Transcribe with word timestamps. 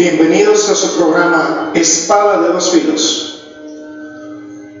Bienvenidos 0.00 0.66
a 0.70 0.74
su 0.74 0.96
programa 0.96 1.72
Espada 1.74 2.40
de 2.40 2.48
dos 2.54 2.70
Filos, 2.70 3.44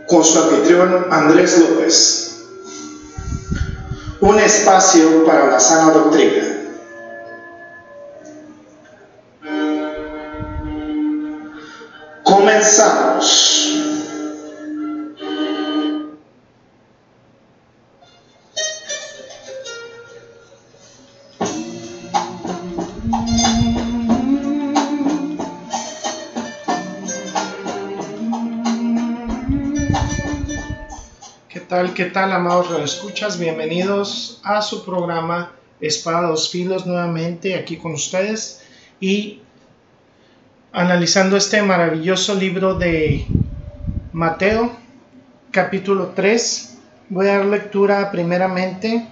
con 0.08 0.24
su 0.24 0.38
anfitrión 0.38 1.08
Andrés 1.10 1.58
López. 1.58 2.46
Un 4.20 4.38
espacio 4.38 5.26
para 5.26 5.48
la 5.48 5.60
sana 5.60 5.92
doctrina. 5.92 6.49
¿Qué 32.00 32.06
tal, 32.06 32.32
amados 32.32 32.70
escuchas? 32.82 33.38
Bienvenidos 33.38 34.40
a 34.42 34.62
su 34.62 34.86
programa 34.86 35.52
Espada 35.82 36.28
dos 36.28 36.48
Filos 36.48 36.86
nuevamente 36.86 37.54
aquí 37.56 37.76
con 37.76 37.92
ustedes 37.92 38.62
y 39.00 39.42
analizando 40.72 41.36
este 41.36 41.60
maravilloso 41.60 42.36
libro 42.36 42.78
de 42.78 43.26
Mateo, 44.14 44.72
capítulo 45.50 46.12
3. 46.16 46.78
Voy 47.10 47.28
a 47.28 47.36
dar 47.36 47.44
lectura 47.44 48.10
primeramente, 48.10 49.06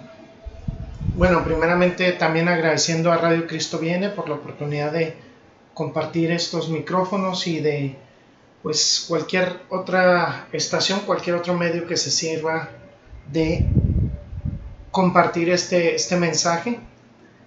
bueno, 1.14 1.44
primeramente 1.44 2.12
también 2.12 2.48
agradeciendo 2.48 3.12
a 3.12 3.18
Radio 3.18 3.46
Cristo 3.46 3.78
Viene 3.78 4.08
por 4.08 4.30
la 4.30 4.36
oportunidad 4.36 4.92
de 4.92 5.14
compartir 5.74 6.30
estos 6.30 6.70
micrófonos 6.70 7.46
y 7.48 7.60
de 7.60 7.96
pues 8.68 9.06
cualquier 9.08 9.62
otra 9.70 10.46
estación, 10.52 11.00
cualquier 11.06 11.36
otro 11.36 11.54
medio 11.54 11.86
que 11.86 11.96
se 11.96 12.10
sirva 12.10 12.68
de 13.32 13.64
compartir 14.90 15.48
este, 15.48 15.94
este 15.94 16.16
mensaje. 16.16 16.78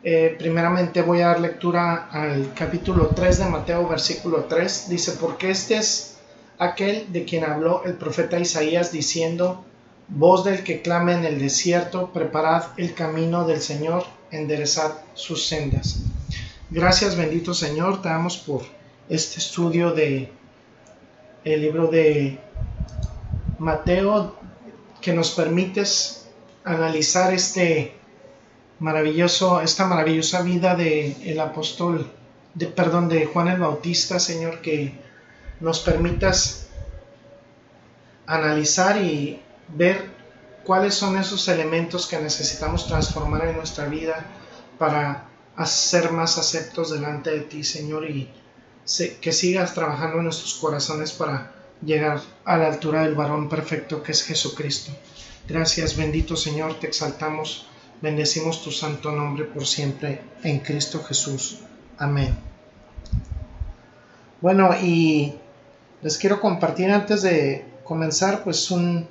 Eh, 0.04 0.36
primeramente 0.40 1.04
voy 1.04 1.22
a 1.22 1.28
dar 1.28 1.40
lectura 1.40 2.10
al 2.10 2.56
capítulo 2.56 3.12
3 3.14 3.38
de 3.38 3.46
Mateo, 3.46 3.88
versículo 3.88 4.46
3. 4.46 4.90
Dice, 4.90 5.12
porque 5.12 5.52
este 5.52 5.78
es 5.78 6.18
aquel 6.58 7.14
de 7.14 7.24
quien 7.24 7.44
habló 7.44 7.84
el 7.86 7.94
profeta 7.94 8.40
Isaías 8.40 8.92
diciendo, 8.92 9.64
voz 10.08 10.44
del 10.44 10.64
que 10.64 10.82
clama 10.82 11.14
en 11.14 11.24
el 11.24 11.38
desierto, 11.38 12.12
preparad 12.12 12.64
el 12.78 12.96
camino 12.96 13.46
del 13.46 13.62
Señor, 13.62 14.06
enderezad 14.32 14.94
sus 15.14 15.46
sendas. 15.46 16.00
Gracias 16.72 17.16
bendito 17.16 17.54
Señor, 17.54 18.02
te 18.02 18.10
damos 18.10 18.38
por 18.38 18.64
este 19.08 19.38
estudio 19.38 19.92
de 19.92 20.41
el 21.44 21.62
libro 21.62 21.88
de 21.88 22.40
Mateo 23.58 24.36
que 25.02 25.14
nos 25.14 25.32
permites 25.32 26.28
analizar 26.64 27.34
este 27.34 27.96
maravilloso, 28.80 29.62
esta 29.62 29.86
maravillosa 29.86 30.42
vida 30.42 30.76
de 30.76 31.16
el 31.32 31.40
apóstol, 31.40 32.12
de, 32.54 32.68
perdón, 32.68 33.10
de 33.10 33.26
Juan 33.26 33.48
el 33.48 33.60
Bautista, 33.60 34.20
Señor, 34.20 34.62
que 34.62 34.94
nos 35.60 35.80
permitas 35.80 36.68
analizar 38.26 39.02
y 39.02 39.42
ver 39.70 40.06
cuáles 40.64 40.96
son 40.96 41.18
esos 41.18 41.48
elementos 41.48 42.08
que 42.08 42.20
necesitamos 42.20 42.88
transformar 42.88 43.48
en 43.48 43.58
nuestra 43.58 43.86
vida 43.86 44.26
para 44.78 45.28
ser 45.66 46.12
más 46.12 46.38
aceptos 46.38 46.92
delante 46.92 47.32
de 47.32 47.42
ti, 47.42 47.64
Señor, 47.64 48.10
y 48.10 48.30
que 49.22 49.32
sigas 49.32 49.74
trabajando 49.74 50.18
en 50.18 50.26
nuestros 50.26 50.56
corazones 50.56 51.12
para 51.12 51.52
llegar 51.84 52.22
a 52.46 52.58
la 52.58 52.68
altura 52.68 53.04
del 53.04 53.16
varón 53.16 53.50
perfecto 53.50 54.04
que 54.04 54.12
es 54.12 54.24
Jesucristo. 54.24 54.92
Gracias, 55.48 55.96
bendito 55.96 56.36
Señor, 56.36 56.80
te 56.80 56.88
exaltamos, 56.88 57.68
bendecimos 58.02 58.64
tu 58.64 58.72
santo 58.72 59.12
nombre 59.12 59.46
por 59.46 59.66
siempre 59.66 60.22
en 60.44 60.60
Cristo 60.60 61.04
Jesús. 61.04 61.60
Amén. 61.98 62.36
Bueno, 64.42 64.72
y 64.82 65.34
les 66.02 66.18
quiero 66.18 66.42
compartir 66.42 66.90
antes 66.92 67.22
de 67.22 67.66
comenzar, 67.84 68.44
pues 68.44 68.72
un, 68.72 69.08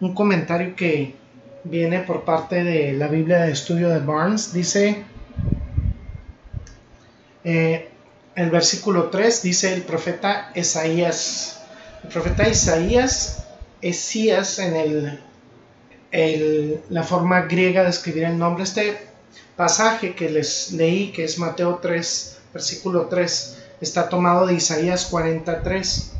un 0.00 0.14
comentario 0.14 0.76
que 0.76 1.16
viene 1.64 2.00
por 2.00 2.24
parte 2.24 2.62
de 2.62 2.92
la 2.92 3.08
Biblia 3.08 3.38
de 3.38 3.52
Estudio 3.52 3.88
de 3.88 3.98
Barnes. 3.98 4.52
Dice, 4.52 5.02
eh, 7.42 7.90
el 8.36 8.50
versículo 8.50 9.10
3 9.10 9.42
dice 9.42 9.74
el 9.74 9.82
profeta 9.82 10.50
Isaías. 10.54 11.60
El 12.02 12.10
profeta 12.10 12.48
Isaías, 12.48 13.44
Esías 13.80 14.58
en 14.58 15.20
el, 16.10 16.80
la 16.90 17.02
forma 17.02 17.42
griega 17.42 17.82
de 17.84 17.90
escribir 17.90 18.24
el 18.24 18.38
nombre. 18.38 18.64
Este 18.64 18.96
pasaje 19.56 20.14
que 20.14 20.30
les 20.30 20.72
leí, 20.72 21.12
que 21.12 21.24
es 21.24 21.38
Mateo 21.38 21.78
3, 21.80 22.38
versículo 22.52 23.06
3, 23.06 23.58
está 23.80 24.08
tomado 24.08 24.46
de 24.46 24.54
Isaías 24.54 25.06
43. 25.06 26.12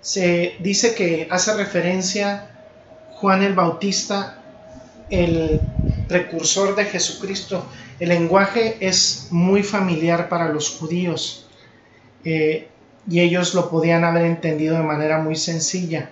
Se 0.00 0.56
dice 0.60 0.94
que 0.94 1.26
hace 1.30 1.54
referencia 1.54 2.50
Juan 3.12 3.42
el 3.42 3.54
Bautista, 3.54 4.38
el 5.08 5.60
precursor 6.08 6.74
de 6.74 6.84
Jesucristo, 6.84 7.64
el 8.00 8.08
lenguaje 8.08 8.76
es 8.80 9.28
muy 9.30 9.62
familiar 9.62 10.28
para 10.28 10.48
los 10.48 10.70
judíos 10.70 11.46
eh, 12.24 12.68
y 13.08 13.20
ellos 13.20 13.54
lo 13.54 13.70
podían 13.70 14.04
haber 14.04 14.24
entendido 14.24 14.76
de 14.76 14.82
manera 14.82 15.18
muy 15.18 15.36
sencilla. 15.36 16.10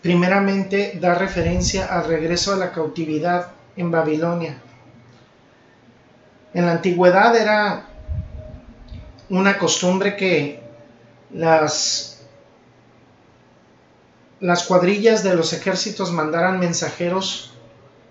Primeramente 0.00 0.98
da 1.00 1.14
referencia 1.14 1.86
al 1.86 2.06
regreso 2.06 2.52
a 2.52 2.56
la 2.56 2.72
cautividad 2.72 3.48
en 3.76 3.90
Babilonia. 3.90 4.58
En 6.54 6.66
la 6.66 6.72
antigüedad 6.72 7.36
era 7.36 7.88
una 9.28 9.58
costumbre 9.58 10.16
que 10.16 10.60
las, 11.32 12.20
las 14.40 14.64
cuadrillas 14.64 15.22
de 15.22 15.34
los 15.34 15.52
ejércitos 15.52 16.12
mandaran 16.12 16.58
mensajeros 16.58 17.51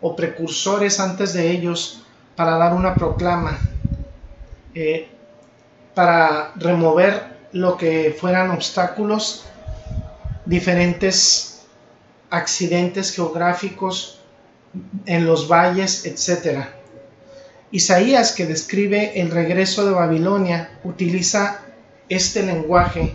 o 0.01 0.15
precursores 0.15 0.99
antes 0.99 1.33
de 1.33 1.51
ellos 1.51 2.01
para 2.35 2.57
dar 2.57 2.73
una 2.73 2.95
proclama, 2.95 3.59
eh, 4.73 5.07
para 5.93 6.53
remover 6.55 7.37
lo 7.51 7.77
que 7.77 8.15
fueran 8.19 8.49
obstáculos, 8.51 9.45
diferentes 10.45 11.65
accidentes 12.29 13.13
geográficos 13.13 14.19
en 15.05 15.25
los 15.25 15.47
valles, 15.47 16.05
etc. 16.05 16.65
Isaías, 17.71 18.31
que 18.31 18.45
describe 18.45 19.19
el 19.21 19.29
regreso 19.29 19.85
de 19.85 19.91
Babilonia, 19.91 20.79
utiliza 20.83 21.61
este 22.09 22.43
lenguaje 22.43 23.13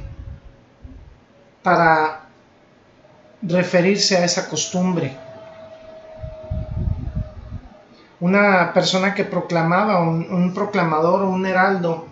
para 1.62 2.28
referirse 3.42 4.16
a 4.16 4.25
esa 4.25 4.48
costumbre 4.48 5.25
una 8.26 8.72
persona 8.72 9.14
que 9.14 9.22
proclamaba, 9.22 10.00
un, 10.00 10.53
proclamador 10.53 11.22
un 11.22 11.47
heraldo, 11.47 12.06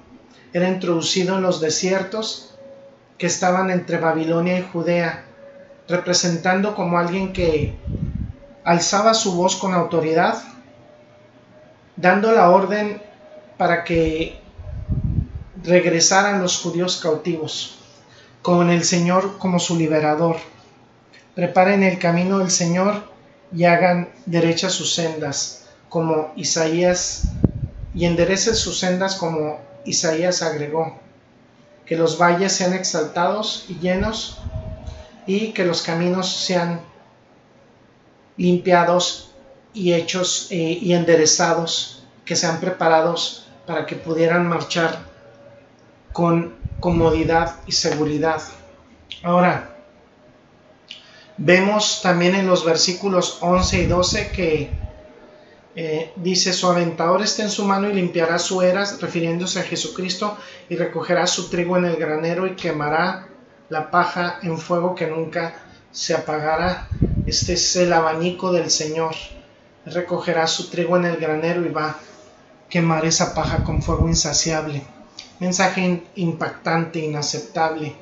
era 0.52 0.68
introducido 0.68 1.36
en 1.36 1.42
los 1.42 1.60
desiertos 1.60 2.54
que 3.18 3.26
estaban 3.26 3.68
entre 3.68 3.98
Babilonia 3.98 4.60
y 4.60 4.62
Judea, 4.62 5.24
representando 5.88 6.76
como 6.76 6.98
alguien 6.98 7.32
que 7.32 7.74
alzaba 8.62 9.12
su 9.12 9.34
voz 9.34 9.56
con 9.56 9.74
autoridad, 9.74 10.40
dando 11.96 12.30
la 12.30 12.50
orden 12.50 13.02
para 13.58 13.82
que 13.82 14.38
regresaran 15.64 16.40
los 16.40 16.60
judíos 16.60 17.00
cautivos, 17.02 17.80
con 18.40 18.70
el 18.70 18.84
Señor 18.84 19.36
como 19.38 19.58
su 19.58 19.76
liberador. 19.76 20.36
Preparen 21.34 21.82
el 21.82 21.98
camino 21.98 22.38
del 22.38 22.52
Señor 22.52 23.02
y 23.52 23.64
hagan 23.64 24.10
derechas 24.26 24.72
sus 24.72 24.94
sendas 24.94 25.63
como 25.94 26.32
Isaías, 26.34 27.28
y 27.94 28.04
enderece 28.06 28.56
sus 28.56 28.80
sendas 28.80 29.14
como 29.14 29.60
Isaías 29.84 30.42
agregó, 30.42 30.98
que 31.86 31.96
los 31.96 32.20
valles 32.20 32.50
sean 32.50 32.74
exaltados 32.74 33.66
y 33.68 33.78
llenos, 33.78 34.40
y 35.24 35.52
que 35.52 35.64
los 35.64 35.82
caminos 35.82 36.28
sean 36.28 36.80
limpiados 38.36 39.30
y 39.72 39.92
hechos 39.92 40.48
eh, 40.50 40.56
y 40.82 40.94
enderezados, 40.94 42.02
que 42.24 42.34
sean 42.34 42.58
preparados 42.58 43.46
para 43.64 43.86
que 43.86 43.94
pudieran 43.94 44.48
marchar 44.48 44.98
con 46.12 46.56
comodidad 46.80 47.60
y 47.68 47.72
seguridad. 47.72 48.42
Ahora, 49.22 49.76
vemos 51.36 52.02
también 52.02 52.34
en 52.34 52.48
los 52.48 52.64
versículos 52.64 53.38
11 53.42 53.82
y 53.82 53.86
12 53.86 54.30
que 54.32 54.83
Eh, 55.76 56.12
dice, 56.14 56.52
su 56.52 56.68
aventador 56.68 57.22
está 57.22 57.42
en 57.42 57.50
su 57.50 57.64
mano 57.64 57.90
y 57.90 57.94
limpiará 57.94 58.38
su 58.38 58.62
eras, 58.62 59.00
refiriéndose 59.00 59.58
a 59.58 59.64
Jesucristo, 59.64 60.36
y 60.68 60.76
recogerá 60.76 61.26
su 61.26 61.50
trigo 61.50 61.76
en 61.76 61.86
el 61.86 61.96
granero 61.96 62.46
y 62.46 62.54
quemará 62.54 63.28
la 63.68 63.90
paja 63.90 64.38
en 64.42 64.56
fuego 64.56 64.94
que 64.94 65.08
nunca 65.08 65.54
se 65.90 66.14
apagará. 66.14 66.88
Este 67.26 67.54
es 67.54 67.76
el 67.76 67.92
abanico 67.92 68.52
del 68.52 68.70
Señor. 68.70 69.14
Recogerá 69.84 70.46
su 70.46 70.70
trigo 70.70 70.96
en 70.96 71.06
el 71.06 71.16
granero 71.16 71.66
y 71.66 71.70
va 71.70 71.90
a 71.90 71.98
quemar 72.68 73.04
esa 73.04 73.34
paja 73.34 73.64
con 73.64 73.82
fuego 73.82 74.08
insaciable. 74.08 74.82
Mensaje 75.40 76.04
impactante, 76.14 77.00
inaceptable. 77.00 77.96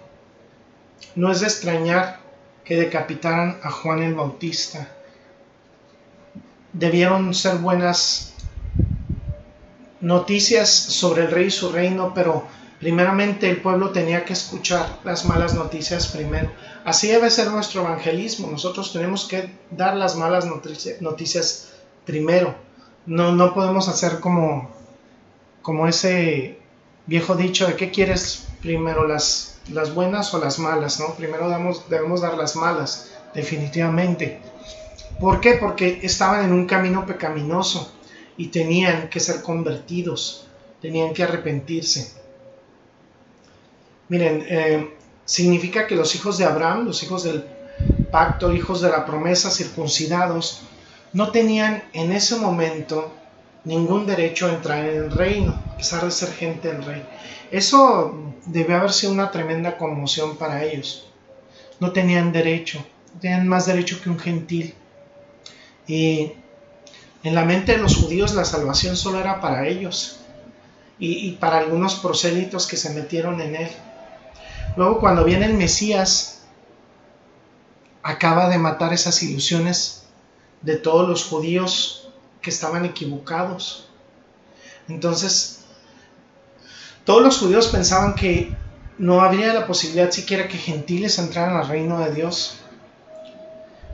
No 1.15 1.33
es 1.33 1.41
de 1.41 1.47
extrañar 1.47 2.21
que 2.65 2.77
decapitaran 2.77 3.59
a 3.63 3.71
Juan 3.71 4.03
el 4.03 4.15
Bautista 4.15 4.89
debieron 6.73 7.35
ser 7.35 7.57
buenas 7.59 8.33
noticias 10.01 10.69
sobre 10.71 11.23
el 11.23 11.31
rey 11.31 11.47
y 11.47 11.51
su 11.51 11.71
reino, 11.71 12.13
pero 12.15 12.45
primeramente 12.81 13.49
el 13.49 13.61
pueblo 13.61 13.91
tenía 13.91 14.25
que 14.25 14.33
escuchar 14.33 14.99
las 15.05 15.25
malas 15.25 15.55
noticias 15.55 16.09
primero. 16.09 16.51
Así 16.85 17.09
debe 17.09 17.31
ser 17.31 17.49
nuestro 17.49 17.83
evangelismo. 17.83 18.49
Nosotros 18.49 18.93
tenemos 18.93 19.27
que 19.29 19.51
dar 19.71 19.97
las 19.97 20.17
malas 20.17 20.47
noticias 21.01 21.73
primero. 22.05 22.55
No, 23.07 23.33
no 23.33 23.55
podemos 23.55 23.89
hacer 23.89 24.19
como, 24.21 24.71
como 25.63 25.87
ese 25.87 26.59
viejo 27.07 27.37
dicho 27.37 27.67
de 27.67 27.77
qué 27.77 27.91
quieres 27.91 28.49
primero, 28.61 29.07
las, 29.07 29.59
las 29.71 29.95
buenas 29.95 30.33
o 30.35 30.39
las 30.39 30.59
malas, 30.59 30.99
¿no? 31.01 31.15
Primero 31.15 31.49
damos, 31.49 31.89
debemos 31.89 32.21
dar 32.21 32.37
las 32.37 32.57
malas, 32.57 33.13
definitivamente. 33.35 34.41
¿Por 35.21 35.41
qué? 35.41 35.55
Porque 35.55 36.01
estaban 36.03 36.45
en 36.45 36.53
un 36.53 36.67
camino 36.67 37.07
pecaminoso 37.07 37.93
y 38.37 38.49
tenían 38.49 39.09
que 39.09 39.21
ser 39.21 39.43
convertidos, 39.43 40.47
tenían 40.81 41.13
que 41.13 41.23
arrepentirse. 41.23 42.13
Miren, 44.09 44.45
eh, 44.49 44.95
significa 45.25 45.87
que 45.87 45.97
los 45.97 46.15
hijos 46.15 46.39
de 46.39 46.45
Abraham, 46.45 46.87
los 46.87 47.03
hijos 47.03 47.25
del 47.25 47.45
pacto, 48.11 48.53
hijos 48.53 48.81
de 48.81 48.91
la 48.91 49.07
promesa, 49.07 49.51
circuncidados, 49.51 50.63
no 51.13 51.31
tenían 51.31 51.85
en 51.93 52.13
ese 52.13 52.37
momento 52.37 53.13
ningún 53.65 54.07
derecho 54.07 54.47
a 54.47 54.55
entrar 54.55 54.85
en 54.85 54.97
el 54.97 55.11
reino, 55.11 55.53
a 55.53 55.77
pesar 55.77 56.05
de 56.05 56.11
ser 56.11 56.33
gente 56.33 56.73
del 56.73 56.85
rey. 56.85 57.03
Eso 57.51 58.35
debe 58.47 58.75
haber 58.75 58.93
sido 58.93 59.13
una 59.13 59.31
tremenda 59.31 59.77
conmoción 59.77 60.37
para 60.37 60.65
ellos. 60.65 61.07
No 61.81 61.93
tenían 61.93 62.33
derecho, 62.33 62.85
tenían 63.21 63.47
más 63.47 63.67
derecho 63.67 64.01
que 64.03 64.11
un 64.11 64.19
gentil. 64.19 64.75
Y 65.87 66.33
en 67.23 67.35
la 67.35 67.45
mente 67.45 67.73
de 67.73 67.79
los 67.79 67.97
judíos 67.97 68.35
la 68.35 68.45
salvación 68.45 68.97
solo 68.97 69.21
era 69.21 69.41
para 69.41 69.67
ellos 69.69 70.19
y, 70.99 71.33
para 71.33 71.59
algunos 71.59 71.97
prosélitos 71.97 72.67
que 72.67 72.77
se 72.77 72.91
metieron 72.91 73.41
en 73.41 73.57
él. 73.57 73.71
Luego 74.77 75.01
cuando 75.01 75.25
viene 75.25 75.47
el 75.47 75.55
Mesías, 75.55 76.43
acaba 78.03 78.49
de 78.49 78.59
matar 78.59 78.93
esas 78.93 79.23
ilusiones 79.23 80.05
de 80.63 80.77
todos 80.77 81.09
los 81.09 81.25
judíos 81.25 82.09
que 82.41 82.51
estaban 82.51 82.85
equivocados. 82.85 83.89
Entonces, 84.89 85.65
todos 87.05 87.23
los 87.23 87.39
judíos 87.39 87.69
pensaban 87.69 88.15
que 88.15 88.55
no 88.99 89.21
habría 89.21 89.53
la 89.53 89.67
posibilidad 89.67 90.11
siquiera 90.11 90.49
que 90.49 90.59
gentiles 90.59 91.19
entraran 91.19 91.57
al 91.57 91.69
reino 91.69 91.99
de 92.01 92.15
Dios. 92.15 92.59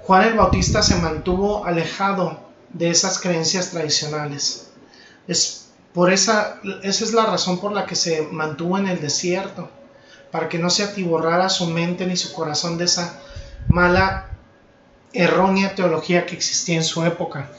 Juan 0.09 0.25
el 0.27 0.39
Bautista 0.39 0.83
se 0.83 0.97
mantuvo 0.97 1.67
alejado 1.67 2.41
de 2.71 2.89
esas 2.89 3.21
creencias 3.21 3.73
tradicionales. 3.73 4.71
Es 5.27 5.67
por 5.93 6.11
esa, 6.11 6.61
esa 6.83 7.05
es 7.05 7.13
la 7.13 7.27
razón 7.27 7.61
por 7.61 7.73
la 7.73 7.85
que 7.85 7.95
se 7.95 8.23
mantuvo 8.23 8.79
en 8.79 8.89
el 8.89 9.03
desierto, 9.03 9.69
para 10.31 10.49
que 10.49 10.59
no 10.59 10.71
se 10.71 10.83
atiborrara 10.83 11.51
su 11.51 11.67
mente 11.67 12.07
ni 12.07 12.17
su 12.17 12.33
corazón 12.33 12.79
de 12.79 12.87
esa 12.87 13.21
mala, 13.69 14.31
errónea 15.13 15.75
teología 15.75 16.25
que 16.25 16.37
existía 16.37 16.77
en 16.77 16.85
su 16.85 17.05
época. 17.05 17.51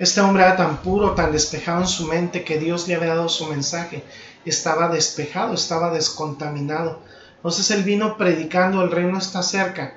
Este 0.00 0.20
hombre 0.20 0.42
era 0.42 0.56
tan 0.56 0.78
puro, 0.78 1.12
tan 1.12 1.30
despejado 1.30 1.82
en 1.82 1.88
su 1.88 2.08
mente 2.08 2.42
que 2.42 2.58
Dios 2.58 2.88
le 2.88 2.96
había 2.96 3.14
dado 3.14 3.28
su 3.28 3.46
mensaje. 3.46 4.02
Estaba 4.44 4.88
despejado, 4.88 5.54
estaba 5.54 5.92
descontaminado. 5.92 6.98
Entonces 7.36 7.70
él 7.70 7.84
vino 7.84 8.16
predicando, 8.16 8.82
el 8.82 8.90
reino 8.90 9.18
está 9.18 9.44
cerca 9.44 9.94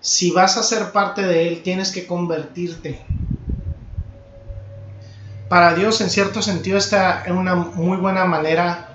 si 0.00 0.30
vas 0.30 0.56
a 0.56 0.62
ser 0.62 0.92
parte 0.92 1.22
de 1.22 1.48
Él, 1.48 1.62
tienes 1.62 1.92
que 1.92 2.06
convertirte. 2.06 3.00
Para 5.48 5.74
Dios, 5.74 6.00
en 6.00 6.10
cierto 6.10 6.42
sentido, 6.42 6.78
está 6.78 7.24
en 7.26 7.36
una 7.36 7.54
muy 7.54 7.96
buena 7.98 8.24
manera 8.24 8.90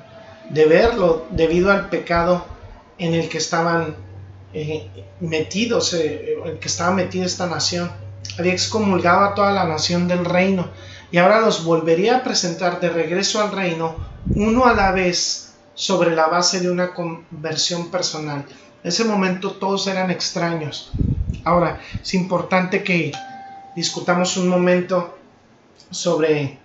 de 0.50 0.66
verlo 0.66 1.26
debido 1.32 1.72
al 1.72 1.90
pecado 1.90 2.46
en 2.98 3.14
el 3.14 3.30
que 3.30 3.38
estaban 3.38 3.96
eh, 4.54 4.90
metidos, 5.20 5.94
eh, 5.94 6.38
en 6.42 6.52
el 6.52 6.60
que 6.60 6.68
estaba 6.68 6.92
metida 6.92 7.26
esta 7.26 7.46
nación. 7.46 7.92
Había 8.40 8.54
excomulgado 8.54 9.26
a 9.26 9.36
toda 9.36 9.52
la 9.52 9.66
nación 9.66 10.08
del 10.08 10.26
reino 10.26 10.70
y 11.12 11.18
ahora 11.18 11.42
los 11.42 11.64
volvería 11.64 12.18
a 12.18 12.24
presentar 12.24 12.80
de 12.80 12.90
regreso 12.90 13.42
al 13.42 13.52
reino, 13.52 13.96
uno 14.34 14.66
a 14.66 14.74
la 14.74 14.92
vez, 14.92 15.54
sobre 15.74 16.16
la 16.16 16.28
base 16.28 16.62
de 16.62 16.72
una 16.72 16.94
conversión 16.94 17.92
personal. 17.92 18.46
Ese 18.86 19.04
momento 19.04 19.54
todos 19.54 19.88
eran 19.88 20.12
extraños. 20.12 20.92
Ahora, 21.44 21.82
es 22.00 22.14
importante 22.14 22.84
que 22.84 23.12
discutamos 23.76 24.38
un 24.38 24.48
momento 24.48 25.18
sobre 25.90 26.60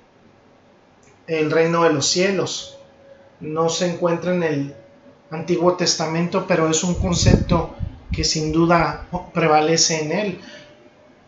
el 1.27 1.51
reino 1.51 1.83
de 1.85 1.95
los 1.95 2.07
cielos. 2.07 2.77
No 3.41 3.71
se 3.71 3.91
encuentra 3.91 4.35
en 4.35 4.43
el 4.43 4.75
Antiguo 5.31 5.77
Testamento, 5.77 6.45
pero 6.47 6.69
es 6.69 6.85
un 6.85 6.97
concepto 6.97 7.75
que 8.13 8.23
sin 8.23 8.53
duda 8.53 9.07
prevalece 9.33 10.03
en 10.03 10.13
él. 10.13 10.41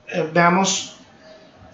Eh, 0.08 0.28
veamos 0.30 0.96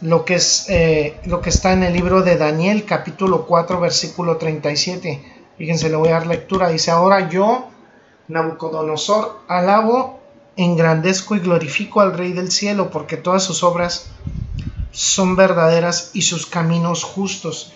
lo 0.00 0.24
que, 0.24 0.36
es, 0.36 0.66
eh, 0.68 1.16
lo 1.24 1.40
que 1.40 1.50
está 1.50 1.72
en 1.72 1.82
el 1.82 1.92
libro 1.92 2.22
de 2.22 2.36
Daniel, 2.36 2.84
capítulo 2.84 3.46
4, 3.46 3.80
versículo 3.80 4.36
37. 4.36 5.24
Fíjense, 5.56 5.88
le 5.88 5.96
voy 5.96 6.10
a 6.10 6.12
dar 6.12 6.28
lectura. 6.28 6.68
Dice, 6.68 6.92
ahora 6.92 7.28
yo 7.28 7.68
Nabucodonosor, 8.28 9.40
alabo, 9.48 10.20
engrandezco 10.56 11.34
y 11.34 11.40
glorifico 11.40 12.00
al 12.00 12.16
Rey 12.16 12.32
del 12.32 12.50
cielo, 12.50 12.90
porque 12.90 13.16
todas 13.16 13.42
sus 13.42 13.62
obras 13.62 14.10
son 14.90 15.36
verdaderas 15.36 16.10
y 16.14 16.22
sus 16.22 16.46
caminos 16.46 17.04
justos, 17.04 17.72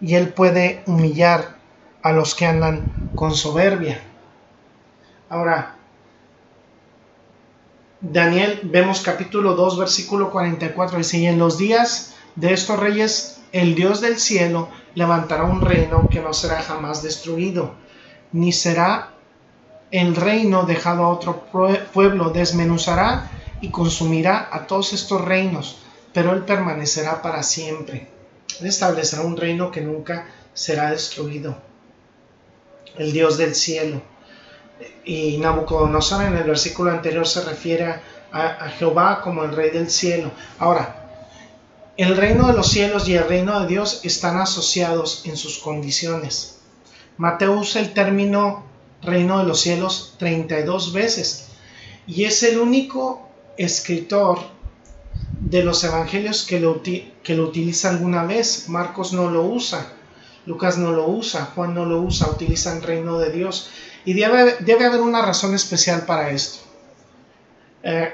y 0.00 0.14
él 0.14 0.30
puede 0.30 0.82
humillar 0.86 1.56
a 2.02 2.12
los 2.12 2.34
que 2.34 2.46
andan 2.46 3.10
con 3.14 3.34
soberbia. 3.34 4.02
Ahora, 5.28 5.76
Daniel, 8.00 8.60
vemos 8.64 9.00
capítulo 9.00 9.54
2, 9.54 9.78
versículo 9.78 10.30
44, 10.30 10.98
dice, 10.98 11.18
y 11.18 11.26
en 11.26 11.38
los 11.38 11.58
días 11.58 12.14
de 12.34 12.54
estos 12.54 12.80
reyes, 12.80 13.42
el 13.52 13.74
Dios 13.74 14.00
del 14.00 14.18
cielo 14.18 14.68
levantará 14.94 15.44
un 15.44 15.60
reino 15.60 16.08
que 16.10 16.20
no 16.20 16.32
será 16.32 16.62
jamás 16.62 17.02
destruido, 17.02 17.74
ni 18.32 18.52
será 18.52 19.10
el 19.90 20.14
reino 20.14 20.64
dejado 20.64 21.04
a 21.04 21.08
otro 21.08 21.46
pueblo 21.92 22.30
desmenuzará 22.30 23.30
y 23.60 23.70
consumirá 23.70 24.48
a 24.52 24.66
todos 24.66 24.92
estos 24.92 25.20
reinos, 25.20 25.78
pero 26.12 26.32
él 26.32 26.44
permanecerá 26.44 27.22
para 27.22 27.42
siempre. 27.42 28.08
Él 28.60 28.66
establecerá 28.66 29.22
un 29.22 29.36
reino 29.36 29.70
que 29.70 29.80
nunca 29.80 30.26
será 30.54 30.90
destruido. 30.90 31.56
El 32.96 33.12
Dios 33.12 33.36
del 33.36 33.54
cielo. 33.54 34.02
Y 35.04 35.38
Nabucodonosor 35.38 36.24
en 36.24 36.36
el 36.36 36.44
versículo 36.44 36.90
anterior 36.90 37.26
se 37.26 37.42
refiere 37.42 38.00
a, 38.32 38.68
Jehová 38.78 39.20
como 39.22 39.44
el 39.44 39.54
rey 39.54 39.70
del 39.70 39.90
cielo. 39.90 40.30
Ahora, 40.58 40.96
el 41.96 42.16
reino 42.16 42.46
de 42.46 42.54
los 42.54 42.68
cielos 42.68 43.08
y 43.08 43.16
el 43.16 43.28
reino 43.28 43.60
de 43.60 43.66
Dios 43.66 44.00
están 44.04 44.38
asociados 44.38 45.26
en 45.26 45.36
sus 45.36 45.58
condiciones. 45.58 46.60
Mateo 47.16 47.52
usa 47.52 47.80
el 47.80 47.92
término 47.92 48.69
reino 49.02 49.38
de 49.38 49.44
los 49.44 49.60
cielos 49.60 50.14
32 50.18 50.92
veces. 50.92 51.48
Y 52.06 52.24
es 52.24 52.42
el 52.42 52.58
único 52.58 53.28
escritor 53.56 54.38
de 55.40 55.62
los 55.62 55.82
evangelios 55.84 56.44
que 56.44 56.60
lo, 56.60 56.82
que 56.82 57.34
lo 57.34 57.44
utiliza 57.44 57.90
alguna 57.90 58.24
vez. 58.24 58.68
Marcos 58.68 59.12
no 59.12 59.30
lo 59.30 59.44
usa, 59.44 59.92
Lucas 60.46 60.78
no 60.78 60.92
lo 60.92 61.08
usa, 61.08 61.52
Juan 61.54 61.74
no 61.74 61.84
lo 61.84 62.00
usa, 62.00 62.30
utilizan 62.30 62.82
reino 62.82 63.18
de 63.18 63.30
Dios. 63.30 63.70
Y 64.04 64.14
debe, 64.14 64.56
debe 64.60 64.86
haber 64.86 65.00
una 65.00 65.22
razón 65.22 65.54
especial 65.54 66.06
para 66.06 66.30
esto. 66.30 66.58
Eh, 67.82 68.12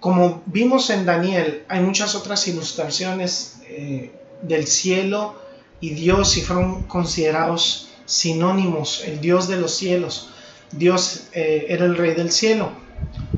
como 0.00 0.42
vimos 0.46 0.90
en 0.90 1.06
Daniel, 1.06 1.64
hay 1.68 1.80
muchas 1.80 2.14
otras 2.14 2.46
ilustraciones 2.48 3.60
eh, 3.68 4.12
del 4.42 4.66
cielo 4.66 5.34
y 5.80 5.90
Dios 5.90 6.36
y 6.36 6.42
fueron 6.42 6.82
considerados 6.84 7.88
sinónimos, 8.06 9.04
el 9.04 9.20
Dios 9.20 9.48
de 9.48 9.56
los 9.56 9.74
cielos. 9.74 10.30
Dios 10.72 11.28
eh, 11.32 11.66
era 11.68 11.84
el 11.84 11.96
rey 11.96 12.14
del 12.14 12.32
cielo. 12.32 12.70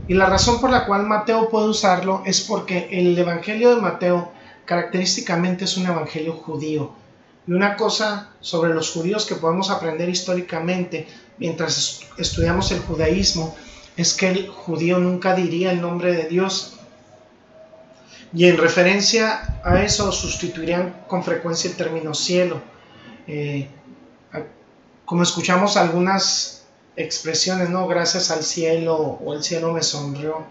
Y 0.07 0.15
la 0.15 0.27
razón 0.27 0.61
por 0.61 0.71
la 0.71 0.87
cual 0.87 1.07
Mateo 1.07 1.49
puede 1.51 1.69
usarlo 1.69 2.23
es 2.25 2.41
porque 2.41 2.89
el 2.93 3.19
Evangelio 3.19 3.75
de 3.75 3.81
Mateo 3.81 4.33
característicamente 4.65 5.65
es 5.65 5.77
un 5.77 5.87
evangelio 5.87 6.35
judío. 6.35 6.93
Y 7.47 7.53
una 7.53 7.77
cosa 7.77 8.31
sobre 8.41 8.75
los 8.75 8.91
judíos 8.91 9.25
que 9.25 9.35
podemos 9.35 9.71
aprender 9.71 10.09
históricamente 10.09 11.09
mientras 11.39 12.01
estudiamos 12.19 12.71
el 12.73 12.81
judaísmo 12.81 13.57
es 13.97 14.15
que 14.15 14.29
el 14.29 14.49
judío 14.49 14.99
nunca 14.99 15.35
diría 15.35 15.73
el 15.73 15.81
nombre 15.81 16.13
de 16.13 16.29
Dios. 16.29 16.75
Y 18.35 18.45
en 18.47 18.59
referencia 18.59 19.61
a 19.65 19.83
eso 19.83 20.13
sustituirían 20.13 21.05
con 21.09 21.25
frecuencia 21.25 21.71
el 21.71 21.77
término 21.77 22.13
cielo. 22.13 22.61
Eh, 23.27 23.69
como 25.09 25.23
escuchamos 25.23 25.79
algunas 25.79 26.65
expresiones, 26.95 27.71
¿no? 27.71 27.87
Gracias 27.87 28.31
al 28.31 28.43
cielo 28.43 29.19
o 29.25 29.33
el 29.33 29.43
cielo 29.43 29.73
me 29.73 29.83
sonrió. 29.83 30.45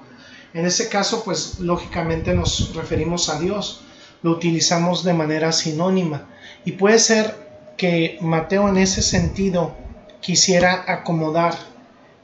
En 0.52 0.66
ese 0.66 0.90
caso, 0.90 1.24
pues 1.24 1.60
lógicamente 1.60 2.34
nos 2.34 2.74
referimos 2.74 3.30
a 3.30 3.38
Dios. 3.38 3.82
Lo 4.24 4.32
utilizamos 4.32 5.04
de 5.04 5.14
manera 5.14 5.52
sinónima. 5.52 6.28
Y 6.66 6.72
puede 6.72 6.98
ser 6.98 7.36
que 7.78 8.18
Mateo 8.20 8.68
en 8.68 8.78
ese 8.78 9.04
sentido 9.04 9.76
quisiera 10.22 10.86
acomodar 10.88 11.56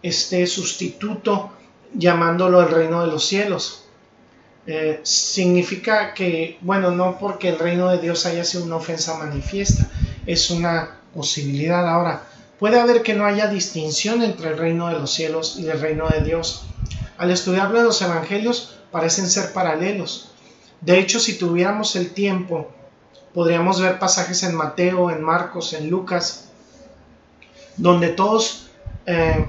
este 0.01 0.47
sustituto 0.47 1.51
llamándolo 1.93 2.61
el 2.61 2.69
reino 2.69 3.01
de 3.01 3.11
los 3.11 3.27
cielos. 3.27 3.83
Eh, 4.65 5.01
significa 5.03 6.15
que, 6.15 6.57
bueno, 6.61 6.89
no 6.89 7.19
porque 7.19 7.49
el 7.49 7.59
reino 7.59 7.89
de 7.89 7.99
Dios 7.99 8.25
haya 8.25 8.43
sido 8.43 8.63
una 8.63 8.77
ofensa 8.77 9.19
manifiesta, 9.19 9.87
es 10.25 10.49
una 10.49 11.02
posibilidad. 11.13 11.87
Ahora, 11.87 12.23
puede 12.59 12.79
haber 12.79 13.01
que 13.01 13.13
no 13.13 13.25
haya 13.25 13.47
distinción 13.47 14.21
entre 14.23 14.49
el 14.49 14.57
reino 14.57 14.87
de 14.87 14.93
los 14.93 15.11
cielos 15.11 15.57
y 15.57 15.67
el 15.67 15.79
reino 15.79 16.09
de 16.09 16.21
Dios. 16.21 16.65
Al 17.17 17.31
estudiarlo 17.31 17.83
los 17.83 18.01
evangelios 18.01 18.75
parecen 18.91 19.29
ser 19.29 19.53
paralelos. 19.53 20.29
De 20.81 20.99
hecho, 20.99 21.19
si 21.19 21.37
tuviéramos 21.37 21.95
el 21.95 22.11
tiempo, 22.11 22.71
podríamos 23.33 23.79
ver 23.79 23.99
pasajes 23.99 24.43
en 24.43 24.55
Mateo, 24.55 25.09
en 25.11 25.21
Marcos, 25.21 25.73
en 25.73 25.89
Lucas, 25.89 26.49
donde 27.77 28.09
todos 28.09 28.67
eh, 29.05 29.45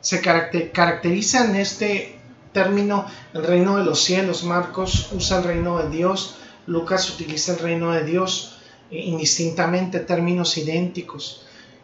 se 0.00 0.20
caracterizan 0.20 1.56
este 1.56 2.18
término 2.52 3.06
el 3.34 3.44
reino 3.44 3.76
de 3.76 3.84
los 3.84 4.02
cielos. 4.02 4.44
Marcos 4.44 5.08
usa 5.12 5.38
el 5.38 5.44
reino 5.44 5.78
de 5.78 5.90
Dios, 5.90 6.36
Lucas 6.66 7.10
utiliza 7.10 7.52
el 7.52 7.58
reino 7.58 7.92
de 7.92 8.04
Dios 8.04 8.55
indistintamente, 8.90 10.00
términos 10.00 10.56
idénticos. 10.56 11.42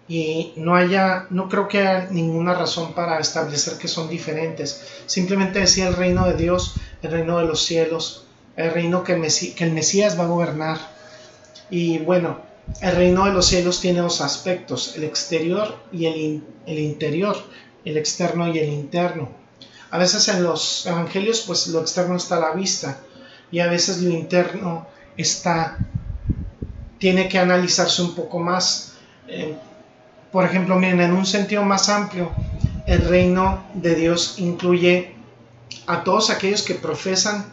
Y 0.08 0.52
no 0.56 0.74
haya, 0.74 1.26
no 1.30 1.48
creo 1.48 1.68
que 1.68 1.78
haya 1.78 2.10
ninguna 2.10 2.54
razón 2.54 2.92
para 2.92 3.18
establecer 3.18 3.78
que 3.78 3.88
son 3.88 4.08
diferentes. 4.08 5.02
Simplemente 5.06 5.60
decía 5.60 5.88
el 5.88 5.96
reino 5.96 6.26
de 6.26 6.34
Dios, 6.34 6.74
el 7.02 7.12
reino 7.12 7.38
de 7.38 7.46
los 7.46 7.64
cielos, 7.64 8.26
el 8.56 8.72
reino 8.72 9.04
que 9.04 9.14
que 9.56 9.64
el 9.64 9.72
Mesías 9.72 10.18
va 10.18 10.24
a 10.24 10.28
gobernar. 10.28 10.78
Y 11.70 11.98
bueno, 11.98 12.40
el 12.80 12.96
reino 12.96 13.24
de 13.24 13.32
los 13.32 13.46
cielos 13.46 13.80
tiene 13.80 14.00
dos 14.00 14.20
aspectos, 14.20 14.96
el 14.96 15.04
exterior 15.04 15.76
y 15.92 16.06
el, 16.06 16.44
el 16.66 16.78
interior, 16.78 17.36
el 17.84 17.96
externo 17.96 18.52
y 18.52 18.58
el 18.58 18.70
interno. 18.70 19.30
A 19.90 19.98
veces 19.98 20.28
en 20.28 20.42
los 20.42 20.86
evangelios 20.86 21.42
pues 21.46 21.66
lo 21.68 21.80
externo 21.80 22.16
está 22.16 22.36
a 22.36 22.40
la 22.40 22.52
vista 22.52 23.00
y 23.50 23.60
a 23.60 23.66
veces 23.66 24.00
lo 24.00 24.10
interno 24.10 24.86
está 25.16 25.78
tiene 27.02 27.28
que 27.28 27.40
analizarse 27.40 28.00
un 28.00 28.14
poco 28.14 28.38
más. 28.38 28.92
Eh, 29.26 29.56
por 30.30 30.44
ejemplo, 30.44 30.76
miren, 30.76 31.00
en 31.00 31.12
un 31.12 31.26
sentido 31.26 31.64
más 31.64 31.88
amplio, 31.88 32.30
el 32.86 33.04
reino 33.08 33.64
de 33.74 33.96
Dios 33.96 34.36
incluye 34.38 35.12
a 35.88 36.04
todos 36.04 36.30
aquellos 36.30 36.62
que 36.62 36.76
profesan 36.76 37.52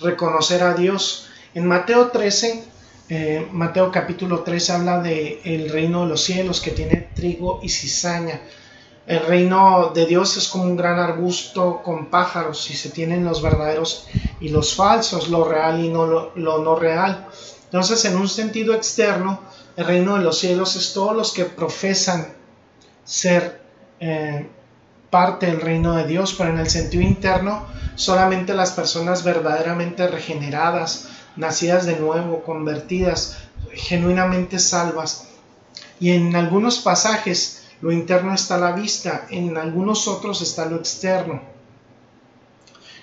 reconocer 0.00 0.62
a 0.62 0.74
Dios. 0.74 1.26
En 1.54 1.66
Mateo 1.66 2.10
13 2.10 2.62
eh, 3.08 3.48
Mateo 3.50 3.90
capítulo 3.90 4.44
3 4.44 4.70
habla 4.70 5.02
de 5.02 5.40
el 5.44 5.68
reino 5.70 6.02
de 6.02 6.10
los 6.10 6.22
cielos 6.22 6.60
que 6.60 6.70
tiene 6.70 7.08
trigo 7.16 7.58
y 7.64 7.68
cizaña. 7.68 8.42
El 9.08 9.26
reino 9.26 9.90
de 9.92 10.06
Dios 10.06 10.36
es 10.36 10.46
como 10.46 10.64
un 10.64 10.76
gran 10.76 11.00
arbusto 11.00 11.82
con 11.82 12.06
pájaros 12.06 12.70
y 12.70 12.74
se 12.74 12.90
tienen 12.90 13.24
los 13.24 13.42
verdaderos 13.42 14.06
y 14.40 14.50
los 14.50 14.76
falsos, 14.76 15.28
lo 15.28 15.44
real 15.44 15.84
y 15.84 15.88
no 15.88 16.06
lo, 16.06 16.32
no 16.36 16.76
real. 16.76 17.26
Entonces, 17.74 18.04
en 18.04 18.14
un 18.14 18.28
sentido 18.28 18.72
externo, 18.72 19.40
el 19.76 19.84
reino 19.84 20.16
de 20.16 20.22
los 20.22 20.38
cielos 20.38 20.76
es 20.76 20.92
todos 20.92 21.16
los 21.16 21.32
que 21.32 21.44
profesan 21.44 22.32
ser 23.04 23.62
eh, 23.98 24.48
parte 25.10 25.46
del 25.46 25.60
reino 25.60 25.96
de 25.96 26.06
Dios, 26.06 26.36
pero 26.38 26.50
en 26.50 26.60
el 26.60 26.70
sentido 26.70 27.02
interno, 27.02 27.66
solamente 27.96 28.54
las 28.54 28.70
personas 28.70 29.24
verdaderamente 29.24 30.06
regeneradas, 30.06 31.08
nacidas 31.34 31.84
de 31.84 31.96
nuevo, 31.98 32.44
convertidas, 32.44 33.38
genuinamente 33.72 34.60
salvas. 34.60 35.26
Y 35.98 36.12
en 36.12 36.36
algunos 36.36 36.78
pasajes 36.78 37.64
lo 37.80 37.90
interno 37.90 38.32
está 38.34 38.54
a 38.54 38.58
la 38.58 38.70
vista, 38.70 39.26
en 39.30 39.56
algunos 39.56 40.06
otros 40.06 40.42
está 40.42 40.64
lo 40.66 40.76
externo. 40.76 41.42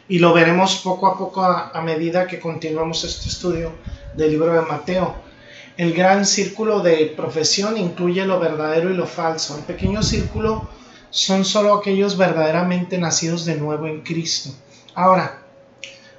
Y 0.07 0.19
lo 0.19 0.31
veremos 0.31 0.77
poco 0.77 1.07
a 1.07 1.17
poco 1.17 1.43
a, 1.43 1.81
medida 1.81 2.25
que 2.25 2.39
continuamos 2.39 3.03
este 3.03 3.27
estudio 3.27 3.73
del 4.15 4.31
libro 4.31 4.53
de 4.53 4.61
Mateo. 4.61 5.15
El 5.77 5.93
gran 5.93 6.25
círculo 6.25 6.81
de 6.81 7.13
profesión 7.15 7.77
incluye 7.77 8.25
lo 8.25 8.39
verdadero 8.39 8.89
y 8.89 8.95
lo 8.95 9.07
falso. 9.07 9.57
El 9.57 9.63
pequeño 9.63 10.03
círculo 10.03 10.69
son 11.09 11.45
solo 11.45 11.73
aquellos 11.73 12.17
verdaderamente 12.17 12.97
nacidos 12.97 13.45
de 13.45 13.55
nuevo 13.55 13.87
en 13.87 14.01
Cristo. 14.01 14.51
Ahora, 14.93 15.41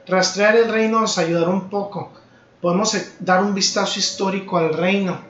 Rastrear 0.07 0.57
el 0.57 0.69
reino 0.69 1.01
nos 1.01 1.19
ayudará 1.19 1.51
un 1.51 1.71
poco. 1.71 2.13
Podemos 2.61 2.95
eh, 2.95 3.07
dar 3.21 3.43
un 3.43 3.55
vistazo 3.55 3.99
histórico 3.99 4.59
al 4.59 4.75
reino. 4.75 5.21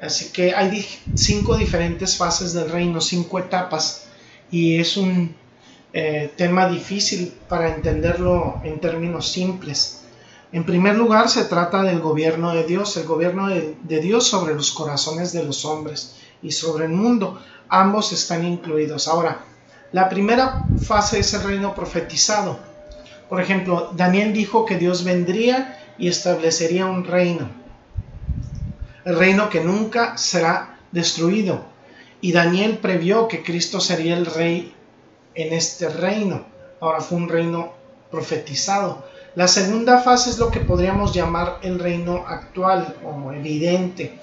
Así 0.00 0.30
que 0.30 0.54
hay 0.54 0.86
cinco 1.14 1.56
diferentes 1.56 2.16
fases 2.16 2.52
del 2.52 2.70
reino, 2.70 3.00
cinco 3.00 3.38
etapas. 3.38 4.08
Y 4.50 4.78
es 4.78 4.96
un 4.96 5.34
eh, 5.92 6.32
tema 6.36 6.68
difícil 6.68 7.32
para 7.48 7.74
entenderlo 7.74 8.60
en 8.62 8.78
términos 8.78 9.30
simples. 9.30 9.99
En 10.52 10.64
primer 10.64 10.96
lugar, 10.96 11.28
se 11.28 11.44
trata 11.44 11.82
del 11.82 12.00
gobierno 12.00 12.52
de 12.52 12.64
Dios, 12.64 12.96
el 12.96 13.06
gobierno 13.06 13.48
de, 13.48 14.00
Dios 14.00 14.26
sobre 14.26 14.54
los 14.54 14.72
corazones 14.72 15.32
de 15.32 15.44
los 15.44 15.64
hombres 15.64 16.16
y 16.42 16.50
sobre 16.52 16.86
el 16.86 16.92
mundo. 16.92 17.40
Ambos 17.68 18.12
están 18.12 18.44
incluidos. 18.44 19.06
Ahora, 19.06 19.44
la 19.92 20.08
primera 20.08 20.66
fase 20.76 21.20
es 21.20 21.32
el 21.34 21.44
reino 21.44 21.74
profetizado 21.74 22.70
por 23.30 23.40
ejemplo, 23.40 23.92
Daniel 23.94 24.32
dijo 24.32 24.64
que 24.64 24.76
Dios 24.76 25.04
vendría 25.04 25.78
y 25.96 26.08
establecería 26.08 26.86
un 26.86 27.04
reino. 27.04 27.48
El 29.04 29.16
reino 29.16 29.48
que 29.48 29.60
nunca 29.60 30.18
será 30.18 30.80
destruido. 30.90 31.64
Y 32.20 32.32
Daniel 32.32 32.78
previó 32.78 33.28
que 33.28 33.44
Cristo 33.44 33.78
sería 33.80 34.16
el 34.16 34.26
rey 34.26 34.74
en 35.36 35.52
este 35.52 35.88
reino. 35.88 36.44
Ahora 36.80 37.00
fue 37.00 37.18
un 37.18 37.28
reino 37.28 37.72
profetizado. 38.10 39.06
La 39.34 39.48
segunda 39.48 40.00
fase 40.00 40.30
es 40.30 40.38
lo 40.38 40.50
que 40.50 40.60
podríamos 40.60 41.14
llamar 41.14 41.58
el 41.62 41.78
reino 41.78 42.24
actual 42.26 42.96
o 43.04 43.32
evidente. 43.32 44.18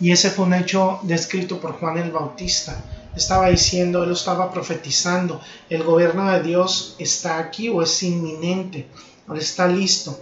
Y 0.00 0.12
ese 0.12 0.30
fue 0.30 0.46
un 0.46 0.54
hecho 0.54 1.00
descrito 1.02 1.60
por 1.60 1.72
Juan 1.72 1.98
el 1.98 2.12
Bautista 2.12 2.82
estaba 3.18 3.48
diciendo, 3.48 4.04
él 4.04 4.12
estaba 4.12 4.50
profetizando, 4.50 5.40
el 5.68 5.82
gobierno 5.82 6.30
de 6.30 6.42
Dios 6.42 6.94
está 6.98 7.38
aquí 7.38 7.68
o 7.68 7.82
es 7.82 8.02
inminente, 8.02 8.86
o 9.26 9.34
está 9.34 9.66
listo. 9.66 10.18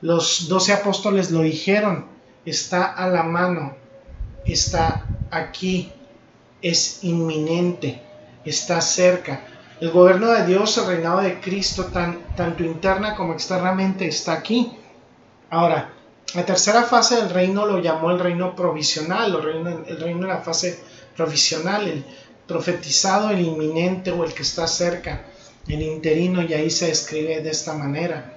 Los 0.00 0.48
doce 0.48 0.72
apóstoles 0.72 1.30
lo 1.30 1.40
dijeron, 1.42 2.06
está 2.44 2.84
a 2.84 3.08
la 3.08 3.22
mano, 3.22 3.76
está 4.44 5.06
aquí, 5.30 5.92
es 6.62 7.02
inminente, 7.02 8.02
está 8.44 8.80
cerca. 8.80 9.44
El 9.80 9.90
gobierno 9.92 10.32
de 10.32 10.44
Dios, 10.44 10.76
el 10.78 10.86
reinado 10.86 11.20
de 11.20 11.38
Cristo, 11.40 11.84
tan, 11.86 12.34
tanto 12.34 12.64
interna 12.64 13.14
como 13.14 13.32
externamente, 13.32 14.08
está 14.08 14.32
aquí. 14.32 14.72
Ahora, 15.50 15.92
la 16.34 16.44
tercera 16.44 16.82
fase 16.82 17.16
del 17.16 17.30
reino 17.30 17.64
lo 17.64 17.78
llamó 17.78 18.10
el 18.10 18.18
reino 18.18 18.56
provisional, 18.56 19.34
el 19.36 19.42
reino, 19.42 19.84
el 19.86 20.00
reino 20.00 20.22
de 20.22 20.26
la 20.26 20.38
fase 20.38 20.80
provisional, 21.16 21.86
el 21.86 22.04
profetizado, 22.48 23.30
el 23.30 23.40
inminente 23.40 24.10
o 24.10 24.24
el 24.24 24.34
que 24.34 24.42
está 24.42 24.66
cerca, 24.66 25.22
el 25.68 25.80
interino, 25.80 26.42
y 26.42 26.54
ahí 26.54 26.70
se 26.70 26.90
escribe 26.90 27.40
de 27.40 27.50
esta 27.50 27.72
manera. 27.74 28.34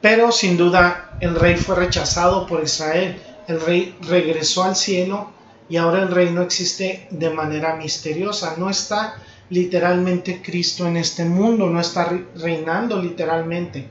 Pero 0.00 0.32
sin 0.32 0.56
duda 0.56 1.16
el 1.20 1.34
rey 1.36 1.56
fue 1.56 1.76
rechazado 1.76 2.46
por 2.46 2.62
Israel, 2.62 3.22
el 3.46 3.60
rey 3.60 3.96
regresó 4.02 4.64
al 4.64 4.74
cielo 4.74 5.30
y 5.68 5.76
ahora 5.76 6.02
el 6.02 6.10
reino 6.10 6.42
existe 6.42 7.06
de 7.10 7.30
manera 7.30 7.76
misteriosa, 7.76 8.56
no 8.58 8.68
está 8.68 9.14
literalmente 9.50 10.42
Cristo 10.42 10.86
en 10.86 10.96
este 10.96 11.24
mundo, 11.24 11.68
no 11.68 11.80
está 11.80 12.10
reinando 12.36 13.00
literalmente. 13.00 13.88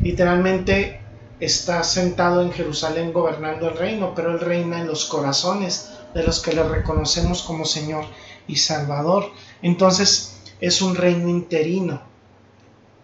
Literalmente 0.00 1.00
está 1.38 1.82
sentado 1.82 2.42
en 2.42 2.52
Jerusalén 2.52 3.12
gobernando 3.12 3.68
el 3.68 3.76
reino, 3.76 4.14
pero 4.14 4.32
él 4.32 4.40
reina 4.40 4.80
en 4.80 4.86
los 4.86 5.06
corazones 5.06 5.90
de 6.14 6.22
los 6.22 6.40
que 6.40 6.52
le 6.52 6.62
reconocemos 6.62 7.42
como 7.42 7.64
Señor 7.64 8.04
y 8.46 8.56
Salvador. 8.56 9.30
Entonces 9.62 10.40
es 10.60 10.82
un 10.82 10.94
reino 10.94 11.28
interino. 11.28 12.02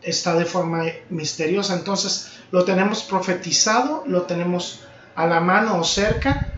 está 0.02 0.35
de 0.35 0.45
forma 0.45 0.85
misteriosa. 1.11 1.75
Entonces 1.75 2.38
lo 2.52 2.64
tenemos 2.64 3.02
profetizado, 3.02 4.04
lo 4.06 4.23
tenemos 4.23 4.80
a 5.14 5.26
la 5.26 5.40
mano 5.40 5.78
o 5.78 5.85
cerca, 5.85 6.52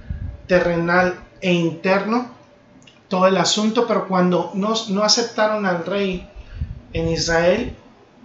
terrenal 0.47 1.19
e 1.41 1.53
interno, 1.53 2.31
todo 3.09 3.27
el 3.27 3.37
asunto, 3.37 3.87
pero 3.87 4.07
cuando 4.07 4.51
no, 4.55 4.75
no 4.91 5.03
aceptaron 5.03 5.67
al 5.67 5.85
rey 5.85 6.29
en 6.93 7.09
Israel, 7.09 7.75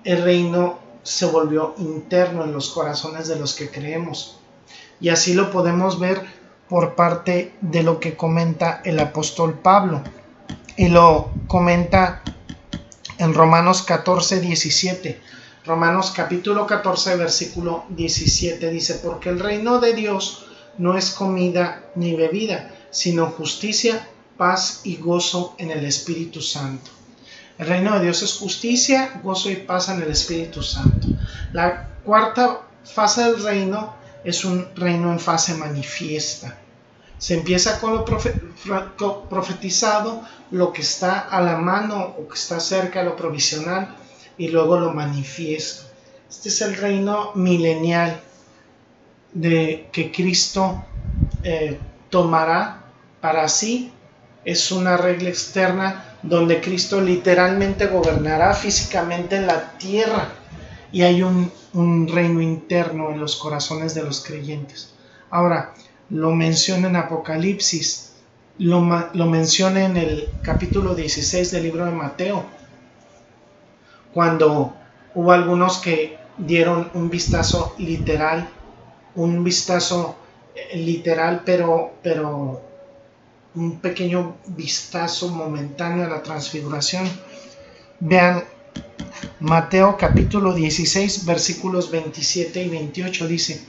el 0.04 0.24
reino 0.24 0.80
se 1.04 1.26
volvió 1.26 1.74
interno 1.78 2.44
en 2.44 2.54
los 2.54 2.70
corazones 2.70 3.28
de 3.28 3.38
los 3.38 3.56
que 3.56 3.70
creemos. 3.70 4.40
Y 5.00 5.10
así 5.10 5.34
lo 5.34 5.52
podemos 5.52 6.00
ver 6.00 6.22
por 6.70 6.96
parte 6.96 7.54
de 7.62 7.84
lo 7.84 8.00
que 8.00 8.16
comenta 8.16 8.82
el 8.84 9.00
apóstol 9.00 9.60
Pablo. 9.60 10.02
Y 10.76 10.88
lo 10.88 11.30
comenta 11.48 12.24
en 13.18 13.34
Romanos 13.34 13.84
14, 13.84 14.40
17. 14.40 15.22
Romanos 15.66 16.12
capítulo 16.16 16.66
14, 16.68 17.16
versículo 17.16 17.86
17 17.90 18.70
dice, 18.70 18.96
porque 18.96 19.30
el 19.30 19.40
reino 19.40 19.80
de 19.80 19.94
Dios 19.94 20.46
no 20.78 20.98
es 20.98 21.12
comida 21.12 21.86
ni 21.96 22.16
bebida, 22.16 22.72
sino 22.90 23.28
justicia, 23.28 24.08
paz 24.38 24.82
y 24.84 24.98
gozo 24.98 25.56
en 25.58 25.72
el 25.72 25.86
Espíritu 25.86 26.42
Santo. 26.42 26.92
El 27.58 27.68
reino 27.68 27.94
de 27.96 28.06
Dios 28.06 28.22
es 28.24 28.34
justicia, 28.34 29.22
gozo 29.24 29.50
y 29.50 29.58
paz 29.58 29.90
en 29.90 30.02
el 30.02 30.10
Espíritu 30.10 30.64
Santo. 30.64 31.08
La 31.52 31.90
cuarta 32.04 32.62
fase 32.84 33.24
del 33.24 33.44
reino 33.44 33.94
es 34.24 34.44
un 34.44 34.68
reino 34.76 35.12
en 35.12 35.20
fase 35.20 35.54
manifiesta. 35.54 36.58
Se 37.18 37.36
empieza 37.36 37.80
con 37.80 37.94
lo 37.94 38.06
profetizado, 39.30 40.24
lo 40.52 40.74
que 40.74 40.82
está 40.82 41.20
a 41.20 41.42
la 41.42 41.58
mano 41.58 42.16
o 42.18 42.28
que 42.28 42.34
está 42.34 42.60
cerca, 42.60 43.04
lo 43.04 43.16
provisional, 43.16 43.96
y 44.38 44.50
luego 44.50 44.80
lo 44.80 44.94
manifiesto. 44.94 45.84
Este 46.30 46.50
es 46.50 46.62
el 46.62 46.76
reino 46.76 47.32
milenial 47.36 48.20
de 49.32 49.90
que 49.92 50.12
Cristo 50.12 50.84
eh, 51.44 51.80
tomará 52.10 52.84
para 53.22 53.48
sí. 53.48 53.94
Es 54.46 54.72
una 54.72 54.98
regla 54.98 55.30
externa 55.30 56.18
donde 56.22 56.62
Cristo 56.62 57.02
literalmente 57.02 57.88
gobernará 57.88 58.54
físicamente 58.54 59.38
en 59.38 59.48
la 59.48 59.78
tierra 59.78 60.30
y 60.92 61.02
hay 61.02 61.24
un, 61.24 61.52
un 61.74 62.08
reino 62.08 62.42
interno 62.42 63.12
en 63.12 63.20
los 63.20 63.36
corazones 63.36 63.94
de 63.94 64.04
los 64.04 64.24
creyentes. 64.24 64.94
Ahora, 65.30 65.74
lo 66.10 66.32
menciona 66.32 66.88
en 66.88 66.96
Apocalipsis, 66.96 68.14
lo, 68.60 69.10
lo 69.14 69.26
menciona 69.26 69.86
en 69.86 69.98
el 69.98 70.30
capítulo 70.42 70.94
16 70.94 71.52
del 71.52 71.64
libro 71.64 71.86
de 71.86 71.92
Mateo, 71.92 72.46
cuando 74.14 74.76
hubo 75.16 75.32
algunos 75.32 75.80
que 75.80 76.18
dieron 76.38 76.92
un 76.94 77.10
vistazo 77.10 77.74
literal, 77.80 78.48
un 79.16 79.44
vistazo 79.44 80.16
eh, 80.56 80.78
literal, 80.78 81.42
pero, 81.44 81.94
pero 82.04 82.62
un 83.56 83.80
pequeño 83.80 84.38
vistazo 84.48 85.30
momentáneo 85.30 86.06
a 86.06 86.10
la 86.10 86.24
transfiguración. 86.24 87.10
Vean 88.00 88.44
Mateo 89.40 89.98
capítulo 89.98 90.54
16 90.54 91.26
versículos 91.26 91.92
27 91.92 92.64
y 92.64 92.70
28 92.70 93.28
dice, 93.28 93.64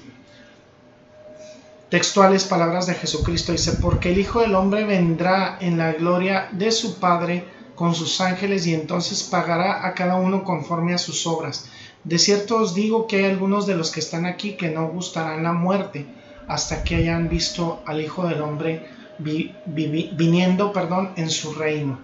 textuales 1.91 2.45
palabras 2.45 2.87
de 2.87 2.95
Jesucristo 2.95 3.53
dice, 3.53 3.73
porque 3.73 4.11
el 4.11 4.19
Hijo 4.19 4.41
del 4.41 4.55
Hombre 4.55 4.85
vendrá 4.85 5.59
en 5.61 5.77
la 5.77 5.93
gloria 5.93 6.49
de 6.53 6.73
su 6.73 6.99
Padre 6.99 7.45
con 7.75 7.95
sus 7.95 8.21
ángeles 8.21 8.67
y 8.67 8.75
entonces 8.75 9.23
pagará 9.23 9.87
a 9.87 9.95
cada 9.95 10.17
uno 10.17 10.45
conforme 10.45 10.95
a 10.95 10.99
sus 10.99 11.27
obras. 11.27 11.67
De 12.05 12.19
cierto 12.19 12.57
os 12.57 12.75
digo 12.75 13.07
que 13.07 13.19
hay 13.19 13.25
algunos 13.25 13.67
de 13.67 13.77
los 13.77 13.91
que 13.91 14.01
están 14.01 14.27
aquí 14.27 14.57
que 14.57 14.71
no 14.71 14.89
gustarán 14.89 15.43
la 15.43 15.53
muerte 15.53 16.07
hasta 16.49 16.85
que 16.85 16.97
hayan 16.97 17.29
visto 17.29 17.83
al 17.87 18.01
Hijo 18.01 18.27
del 18.27 18.43
Hombre 18.43 18.87
viniendo 19.19 20.73
perdón, 20.73 21.13
en 21.17 21.31
su 21.31 21.55
reino. 21.55 21.99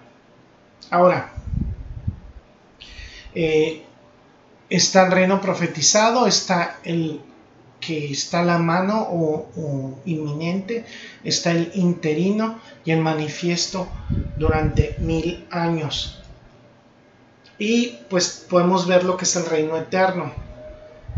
Ahora, 0.91 1.33
eh, 3.35 3.85
está 4.69 5.07
el 5.07 5.13
reino 5.13 5.41
profetizado, 5.41 6.27
está 6.27 6.79
el 6.85 7.21
que 7.81 8.13
está 8.13 8.41
a 8.41 8.45
la 8.45 8.59
mano 8.59 9.01
o, 9.11 9.99
inminente, 10.05 10.85
está 11.25 11.51
el 11.53 11.73
interino 11.75 12.61
y 12.85 12.91
el 12.91 13.01
manifiesto 13.01 13.89
durante 14.37 14.97
mil 14.99 15.47
años. 15.51 16.23
Y 17.59 17.99
pues 18.09 18.47
podemos 18.49 18.87
ver 18.87 19.05
lo 19.05 19.17
que 19.17 19.25
es 19.25 19.37
el 19.37 19.47
reino 19.47 19.77
eterno. 19.77 20.33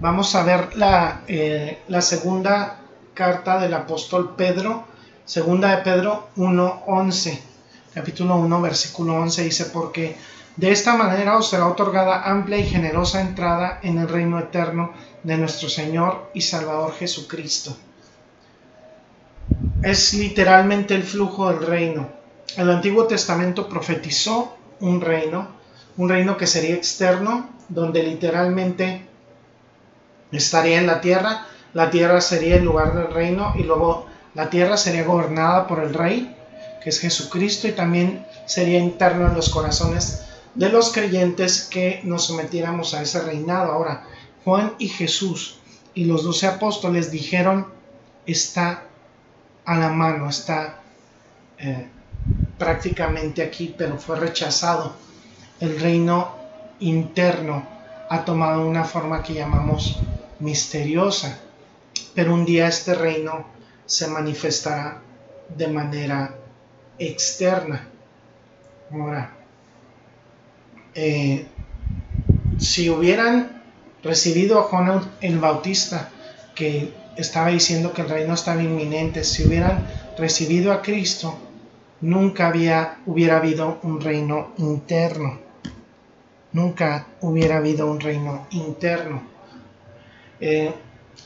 Vamos 0.00 0.34
a 0.34 0.44
ver 0.44 0.76
la, 0.76 1.22
eh, 1.28 1.78
la 1.88 2.02
segunda 2.02 2.80
carta 3.14 3.60
del 3.60 3.74
apóstol 3.74 4.34
Pedro, 4.36 4.84
segunda 5.24 5.76
de 5.76 5.82
Pedro 5.82 6.28
1.11, 6.36 7.38
capítulo 7.94 8.36
1, 8.36 8.60
versículo 8.60 9.14
11, 9.14 9.44
dice, 9.44 9.64
porque 9.66 10.16
de 10.56 10.70
esta 10.70 10.96
manera 10.96 11.38
os 11.38 11.48
será 11.48 11.66
otorgada 11.66 12.22
amplia 12.24 12.58
y 12.58 12.66
generosa 12.66 13.20
entrada 13.20 13.78
en 13.82 13.98
el 13.98 14.08
reino 14.08 14.38
eterno 14.38 14.92
de 15.22 15.36
nuestro 15.36 15.68
Señor 15.68 16.30
y 16.34 16.40
Salvador 16.40 16.94
Jesucristo. 16.94 17.76
Es 19.82 20.14
literalmente 20.14 20.94
el 20.94 21.02
flujo 21.02 21.48
del 21.50 21.66
reino. 21.66 22.08
El 22.56 22.70
Antiguo 22.70 23.06
Testamento 23.06 23.68
profetizó 23.68 24.56
un 24.80 25.00
reino, 25.00 25.48
un 25.96 26.08
reino 26.08 26.36
que 26.36 26.46
sería 26.46 26.74
externo, 26.74 27.48
donde 27.68 28.02
literalmente 28.02 29.06
estaría 30.30 30.78
en 30.78 30.86
la 30.86 31.00
tierra, 31.00 31.46
la 31.72 31.90
tierra 31.90 32.20
sería 32.20 32.56
el 32.56 32.64
lugar 32.64 32.94
del 32.94 33.12
reino 33.12 33.54
y 33.56 33.62
luego 33.62 34.06
la 34.34 34.50
tierra 34.50 34.76
sería 34.76 35.04
gobernada 35.04 35.66
por 35.66 35.82
el 35.82 35.92
rey, 35.94 36.34
que 36.82 36.90
es 36.90 36.98
Jesucristo, 37.00 37.68
y 37.68 37.72
también 37.72 38.26
sería 38.46 38.78
interno 38.78 39.28
en 39.28 39.34
los 39.34 39.50
corazones 39.50 40.24
de 40.54 40.68
los 40.68 40.92
creyentes 40.92 41.62
que 41.70 42.00
nos 42.04 42.26
sometiéramos 42.26 42.94
a 42.94 43.02
ese 43.02 43.20
reinado. 43.20 43.72
Ahora, 43.72 44.04
Juan 44.44 44.74
y 44.78 44.88
Jesús 44.88 45.58
y 45.94 46.06
los 46.06 46.24
doce 46.24 46.46
apóstoles 46.46 47.10
dijeron, 47.10 47.66
está 48.26 48.84
a 49.64 49.76
la 49.76 49.90
mano, 49.90 50.28
está 50.28 50.80
eh, 51.58 51.88
prácticamente 52.58 53.42
aquí, 53.42 53.74
pero 53.76 53.98
fue 53.98 54.18
rechazado. 54.18 54.94
El 55.60 55.78
reino 55.78 56.34
interno 56.80 57.66
ha 58.08 58.24
tomado 58.24 58.66
una 58.66 58.84
forma 58.84 59.22
que 59.22 59.34
llamamos 59.34 60.00
misteriosa, 60.40 61.38
pero 62.14 62.34
un 62.34 62.44
día 62.44 62.66
este 62.66 62.94
reino 62.94 63.51
se 63.86 64.06
manifestará 64.08 65.00
de 65.56 65.68
manera 65.68 66.34
externa. 66.98 67.88
Ahora, 68.90 69.32
eh, 70.94 71.46
si 72.58 72.90
hubieran 72.90 73.62
recibido 74.02 74.58
a 74.58 74.64
Juan 74.64 75.10
el 75.20 75.38
Bautista, 75.38 76.10
que 76.54 76.92
estaba 77.16 77.48
diciendo 77.48 77.92
que 77.92 78.02
el 78.02 78.08
reino 78.08 78.34
estaba 78.34 78.62
inminente, 78.62 79.24
si 79.24 79.46
hubieran 79.46 79.86
recibido 80.18 80.72
a 80.72 80.82
Cristo, 80.82 81.38
nunca 82.00 82.48
había, 82.48 82.98
hubiera 83.06 83.38
habido 83.38 83.78
un 83.82 84.00
reino 84.00 84.52
interno. 84.58 85.40
Nunca 86.52 87.06
hubiera 87.22 87.56
habido 87.56 87.90
un 87.90 87.98
reino 87.98 88.46
interno 88.50 89.32
eh, 90.42 90.74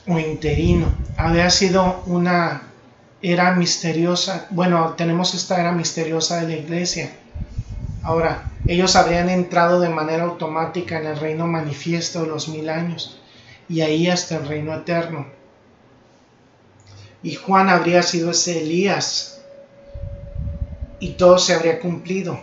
o 0.07 0.19
interino. 0.19 0.93
Había 1.17 1.51
sido 1.51 2.03
una 2.07 2.63
era 3.23 3.53
misteriosa. 3.53 4.47
Bueno, 4.51 4.95
tenemos 4.97 5.35
esta 5.35 5.61
era 5.61 5.73
misteriosa 5.73 6.41
de 6.41 6.49
la 6.49 6.57
iglesia. 6.57 7.11
Ahora, 8.03 8.51
ellos 8.67 8.97
habrían 8.97 9.29
entrado 9.29 9.81
de 9.81 9.89
manera 9.89 10.25
automática 10.25 10.99
en 10.99 11.07
el 11.07 11.19
reino 11.19 11.47
manifiesto 11.47 12.23
de 12.23 12.29
los 12.29 12.49
mil 12.49 12.69
años 12.69 13.21
y 13.69 13.81
ahí 13.81 14.09
hasta 14.09 14.37
el 14.37 14.47
reino 14.47 14.75
eterno. 14.75 15.27
Y 17.23 17.35
Juan 17.35 17.69
habría 17.69 18.03
sido 18.03 18.31
ese 18.31 18.63
Elías 18.63 19.41
y 21.01 21.11
todo 21.11 21.39
se 21.39 21.55
habría 21.55 21.81
cumplido. 21.81 22.39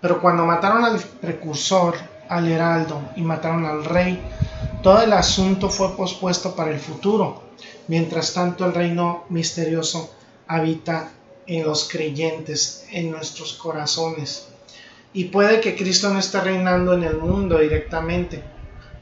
Pero 0.00 0.20
cuando 0.20 0.44
mataron 0.44 0.84
al 0.84 0.98
precursor, 0.98 1.94
al 2.28 2.50
heraldo 2.50 3.00
y 3.16 3.22
mataron 3.22 3.64
al 3.66 3.84
rey, 3.84 4.20
todo 4.84 5.00
el 5.00 5.14
asunto 5.14 5.70
fue 5.70 5.96
pospuesto 5.96 6.54
para 6.54 6.70
el 6.70 6.78
futuro. 6.78 7.42
Mientras 7.88 8.34
tanto, 8.34 8.66
el 8.66 8.74
reino 8.74 9.24
misterioso 9.30 10.12
habita 10.46 11.10
en 11.46 11.64
los 11.64 11.88
creyentes, 11.88 12.84
en 12.92 13.10
nuestros 13.10 13.54
corazones. 13.54 14.48
Y 15.14 15.24
puede 15.24 15.62
que 15.62 15.74
Cristo 15.74 16.10
no 16.10 16.18
esté 16.18 16.38
reinando 16.38 16.92
en 16.92 17.02
el 17.02 17.16
mundo 17.16 17.58
directamente, 17.60 18.42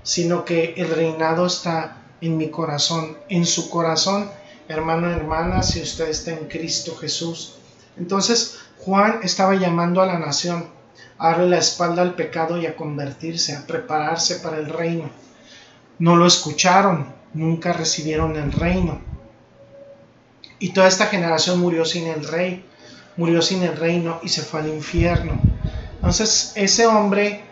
sino 0.05 0.45
que 0.45 0.75
el 0.77 0.89
reinado 0.89 1.47
está 1.47 2.05
en 2.21 2.37
mi 2.37 2.49
corazón, 2.49 3.19
en 3.29 3.45
su 3.45 3.69
corazón, 3.69 4.31
hermano 4.69 5.11
hermana, 5.11 5.65
si 5.65 5.83
usted 5.83 6.11
está 6.11 6.31
en 6.31 6.47
Cristo 6.47 6.95
Jesús. 6.95 7.57
Entonces 7.99 8.61
Juan 8.79 9.19
estaba 9.25 9.57
llamando 9.57 10.01
a 10.01 10.07
la 10.07 10.21
nación 10.21 10.69
a 11.19 11.31
darle 11.31 11.49
la 11.49 11.59
espalda 11.59 12.03
al 12.03 12.15
pecado 12.15 12.57
y 12.57 12.67
a 12.67 12.77
convertirse, 12.77 13.57
a 13.57 13.67
prepararse 13.67 14.37
para 14.37 14.59
el 14.59 14.67
reino. 14.69 15.11
No 15.99 16.17
lo 16.17 16.27
escucharon, 16.27 17.15
nunca 17.35 17.73
recibieron 17.73 18.37
el 18.37 18.53
reino. 18.53 19.01
Y 20.59 20.71
toda 20.71 20.89
esta 20.89 21.07
generación 21.07 21.61
murió 21.61 21.85
sin 21.85 22.07
el 22.07 22.27
rey, 22.27 22.65
murió 23.17 23.43
sin 23.43 23.63
el 23.63 23.77
reino 23.77 24.21
y 24.23 24.29
se 24.29 24.43
fue 24.43 24.61
al 24.61 24.69
infierno. 24.69 25.41
Entonces, 25.97 26.53
ese 26.55 26.87
hombre, 26.87 27.43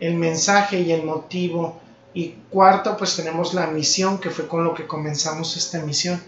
el 0.00 0.14
mensaje 0.14 0.80
y 0.80 0.92
el 0.92 1.04
motivo. 1.04 1.80
Y 2.14 2.34
cuarto, 2.50 2.96
pues 2.96 3.16
tenemos 3.16 3.54
la 3.54 3.66
misión, 3.68 4.18
que 4.18 4.30
fue 4.30 4.48
con 4.48 4.64
lo 4.64 4.74
que 4.74 4.86
comenzamos 4.86 5.56
esta 5.56 5.80
misión. 5.80 6.20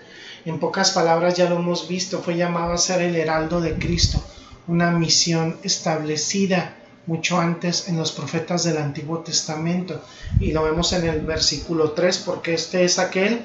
En 0.44 0.58
pocas 0.58 0.92
palabras 0.92 1.34
ya 1.34 1.48
lo 1.48 1.56
hemos 1.56 1.88
visto, 1.88 2.22
fue 2.22 2.36
llamado 2.36 2.72
a 2.72 2.78
ser 2.78 3.02
el 3.02 3.16
heraldo 3.16 3.60
de 3.60 3.74
Cristo, 3.74 4.22
una 4.66 4.90
misión 4.90 5.58
establecida 5.62 6.76
mucho 7.10 7.40
antes 7.40 7.88
en 7.88 7.96
los 7.96 8.12
profetas 8.12 8.62
del 8.62 8.78
Antiguo 8.78 9.18
Testamento. 9.18 10.00
Y 10.38 10.52
lo 10.52 10.62
vemos 10.62 10.92
en 10.92 11.08
el 11.08 11.22
versículo 11.22 11.90
3, 11.90 12.18
porque 12.18 12.54
este 12.54 12.84
es 12.84 13.00
aquel 13.00 13.42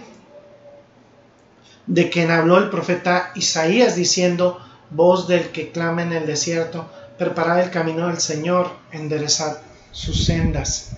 de 1.87 2.11
quien 2.11 2.29
habló 2.29 2.59
el 2.59 2.69
profeta 2.69 3.31
Isaías 3.33 3.95
diciendo, 3.95 4.59
voz 4.91 5.27
del 5.27 5.49
que 5.49 5.71
clama 5.71 6.03
en 6.03 6.13
el 6.13 6.27
desierto, 6.27 6.87
preparad 7.17 7.59
el 7.61 7.71
camino 7.71 8.07
del 8.07 8.19
Señor, 8.19 8.69
enderezad 8.91 9.57
sus 9.91 10.25
sendas. 10.25 10.97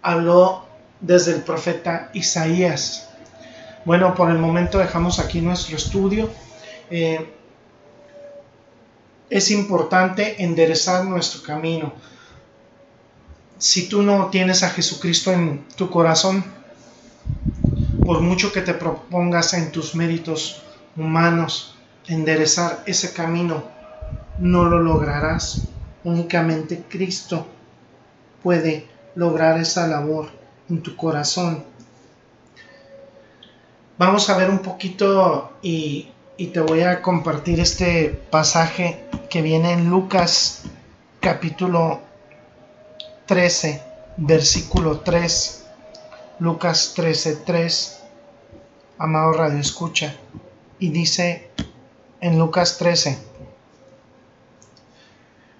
Habló 0.00 0.64
desde 1.02 1.32
el 1.32 1.42
profeta 1.42 2.10
Isaías. 2.14 3.10
Bueno, 3.84 4.14
por 4.14 4.30
el 4.30 4.38
momento 4.38 4.78
dejamos 4.78 5.18
aquí 5.18 5.42
nuestro 5.42 5.76
estudio. 5.76 6.30
Eh, 6.90 7.34
es 9.30 9.50
importante 9.50 10.42
enderezar 10.42 11.04
nuestro 11.04 11.42
camino. 11.42 11.92
Si 13.58 13.88
tú 13.88 14.02
no 14.02 14.28
tienes 14.30 14.62
a 14.62 14.70
Jesucristo 14.70 15.32
en 15.32 15.66
tu 15.76 15.88
corazón, 15.88 16.44
por 18.04 18.20
mucho 18.20 18.52
que 18.52 18.60
te 18.60 18.74
propongas 18.74 19.54
en 19.54 19.70
tus 19.70 19.94
méritos 19.94 20.62
humanos 20.96 21.76
enderezar 22.08 22.82
ese 22.86 23.12
camino, 23.12 23.62
no 24.38 24.64
lo 24.64 24.80
lograrás. 24.80 25.68
Únicamente 26.02 26.84
Cristo 26.88 27.46
puede 28.42 28.88
lograr 29.14 29.60
esa 29.60 29.86
labor 29.86 30.30
en 30.68 30.82
tu 30.82 30.96
corazón. 30.96 31.64
Vamos 33.98 34.30
a 34.30 34.36
ver 34.38 34.48
un 34.48 34.60
poquito 34.60 35.52
y, 35.62 36.08
te 36.54 36.60
voy 36.60 36.80
a 36.80 37.02
compartir 37.02 37.60
este 37.60 38.18
pasaje 38.30 39.09
que 39.30 39.42
viene 39.42 39.72
en 39.72 39.88
Lucas 39.88 40.62
capítulo 41.20 42.00
13, 43.26 43.82
versículo 44.18 45.00
3. 45.00 45.66
Lucas 46.40 46.92
13, 46.96 47.36
3 47.36 48.00
amado 49.00 49.32
Radio 49.32 49.58
Escucha, 49.58 50.14
y 50.78 50.90
dice 50.90 51.48
en 52.20 52.38
Lucas 52.38 52.76
13, 52.76 53.18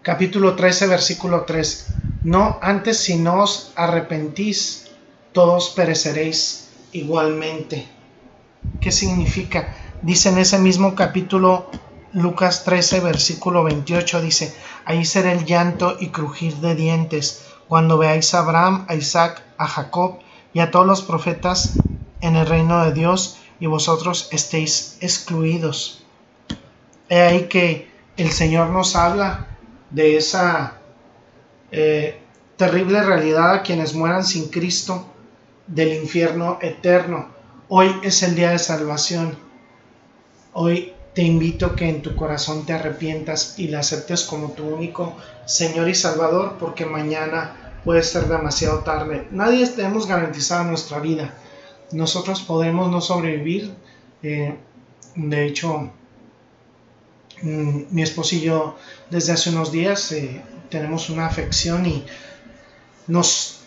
capítulo 0.02 0.56
13, 0.56 0.86
versículo 0.88 1.44
3, 1.44 1.86
no 2.24 2.58
antes 2.60 2.98
si 2.98 3.16
no 3.16 3.42
os 3.42 3.72
arrepentís, 3.76 4.90
todos 5.32 5.70
pereceréis 5.70 6.68
igualmente. 6.92 7.88
¿Qué 8.78 8.92
significa? 8.92 9.74
Dice 10.02 10.28
en 10.28 10.38
ese 10.38 10.58
mismo 10.58 10.94
capítulo 10.94 11.70
Lucas 12.12 12.64
13, 12.64 13.00
versículo 13.00 13.62
28, 13.62 14.20
dice, 14.20 14.54
ahí 14.84 15.04
será 15.04 15.32
el 15.32 15.44
llanto 15.44 15.96
y 16.00 16.08
crujir 16.08 16.56
de 16.56 16.74
dientes 16.74 17.46
cuando 17.68 17.98
veáis 17.98 18.34
a 18.34 18.40
Abraham, 18.40 18.84
a 18.88 18.96
Isaac, 18.96 19.42
a 19.56 19.68
Jacob 19.68 20.18
y 20.52 20.58
a 20.58 20.72
todos 20.72 20.86
los 20.86 21.02
profetas 21.02 21.74
en 22.20 22.34
el 22.34 22.46
reino 22.46 22.84
de 22.84 22.92
Dios 22.92 23.38
y 23.60 23.66
vosotros 23.66 24.28
estéis 24.32 24.98
excluidos. 25.00 26.04
He 27.08 27.20
ahí 27.20 27.48
que 27.48 27.88
el 28.16 28.30
Señor 28.30 28.70
nos 28.70 28.96
habla 28.96 29.46
de 29.90 30.16
esa 30.16 30.78
eh, 31.70 32.20
terrible 32.56 33.02
realidad 33.02 33.54
a 33.54 33.62
quienes 33.62 33.94
mueran 33.94 34.24
sin 34.24 34.48
Cristo 34.48 35.06
del 35.66 35.94
infierno 35.94 36.58
eterno. 36.60 37.28
Hoy 37.68 37.94
es 38.02 38.22
el 38.24 38.34
día 38.34 38.50
de 38.50 38.58
salvación. 38.58 39.38
Hoy 40.52 40.92
te 41.14 41.22
invito 41.22 41.74
que 41.74 41.88
en 41.88 42.02
tu 42.02 42.14
corazón 42.14 42.66
te 42.66 42.72
arrepientas 42.72 43.58
y 43.58 43.68
le 43.68 43.76
aceptes 43.76 44.24
como 44.24 44.52
tu 44.52 44.64
único 44.64 45.16
Señor 45.44 45.88
y 45.88 45.94
Salvador 45.94 46.56
porque 46.58 46.86
mañana 46.86 47.74
puede 47.84 48.02
ser 48.02 48.26
demasiado 48.28 48.80
tarde. 48.80 49.26
Nadie 49.30 49.66
tenemos 49.66 50.06
garantizada 50.06 50.64
nuestra 50.64 51.00
vida 51.00 51.34
nosotros 51.92 52.40
podemos 52.42 52.90
no 52.90 53.00
sobrevivir. 53.00 53.72
Eh, 54.22 54.56
de 55.16 55.46
hecho, 55.46 55.90
mm, 57.42 57.82
mi 57.90 58.02
esposo 58.02 58.36
y 58.36 58.40
yo 58.40 58.76
desde 59.10 59.32
hace 59.32 59.50
unos 59.50 59.72
días 59.72 60.12
eh, 60.12 60.40
tenemos 60.68 61.10
una 61.10 61.26
afección 61.26 61.86
y 61.86 62.04
nos 63.06 63.60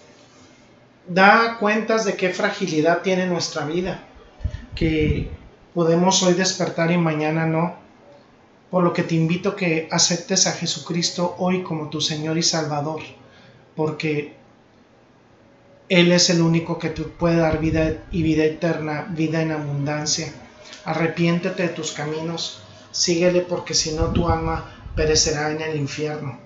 da 1.07 1.57
cuentas 1.59 2.05
de 2.05 2.15
qué 2.15 2.29
fragilidad 2.29 3.01
tiene 3.01 3.27
nuestra 3.27 3.65
vida, 3.65 4.03
que 4.73 5.29
podemos 5.73 6.21
hoy 6.23 6.33
despertar 6.33 6.91
y 6.91 6.97
mañana 6.97 7.45
no. 7.45 7.75
Por 8.69 8.83
lo 8.83 8.93
que 8.93 9.03
te 9.03 9.15
invito 9.15 9.49
a 9.49 9.55
que 9.55 9.87
aceptes 9.91 10.47
a 10.47 10.53
Jesucristo 10.53 11.35
hoy 11.37 11.61
como 11.61 11.89
tu 11.89 12.01
Señor 12.01 12.37
y 12.37 12.43
Salvador, 12.43 13.01
porque 13.75 14.35
él 15.89 16.11
es 16.11 16.31
el 16.31 16.41
único 16.41 16.79
que 16.79 16.89
te 16.89 17.03
puede 17.03 17.37
dar 17.37 17.59
vida 17.59 18.03
y 18.11 18.23
vida 18.23 18.45
eterna, 18.45 19.07
vida 19.09 19.41
en 19.41 19.51
abundancia. 19.51 20.33
Arrepiéntete 20.85 21.63
de 21.63 21.69
tus 21.69 21.91
caminos, 21.91 22.61
síguele 22.91 23.41
porque 23.41 23.75
si 23.75 23.91
no 23.91 24.07
tu 24.07 24.27
alma 24.27 24.71
perecerá 24.95 25.51
en 25.51 25.61
el 25.61 25.75
infierno. 25.75 26.39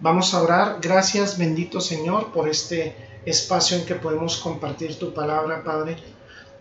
Vamos 0.00 0.32
a 0.32 0.42
orar. 0.42 0.78
Gracias, 0.80 1.36
bendito 1.36 1.80
Señor, 1.80 2.32
por 2.32 2.48
este 2.48 2.96
espacio 3.26 3.76
en 3.76 3.84
que 3.84 3.94
podemos 3.94 4.38
compartir 4.38 4.98
tu 4.98 5.12
palabra, 5.12 5.62
Padre. 5.62 5.96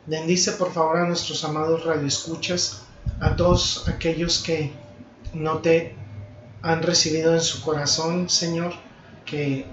Bendice 0.07 0.53
por 0.53 0.71
favor 0.73 0.97
a 0.97 1.05
nuestros 1.05 1.43
amados 1.43 1.85
radioescuchas, 1.85 2.81
a 3.19 3.35
todos 3.35 3.87
aquellos 3.87 4.41
que 4.41 4.73
no 5.33 5.59
te 5.59 5.95
han 6.63 6.81
recibido 6.81 7.33
en 7.35 7.41
su 7.41 7.61
corazón, 7.61 8.27
Señor, 8.27 8.73
que 9.25 9.65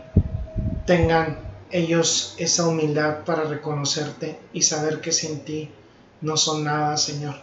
tengan 0.87 1.39
ellos 1.71 2.35
esa 2.39 2.67
humildad 2.67 3.25
para 3.25 3.45
reconocerte 3.45 4.39
y 4.53 4.63
saber 4.63 5.01
que 5.01 5.13
sin 5.13 5.41
ti 5.41 5.71
no 6.21 6.37
son 6.37 6.65
nada, 6.65 6.97
Señor. 6.97 7.35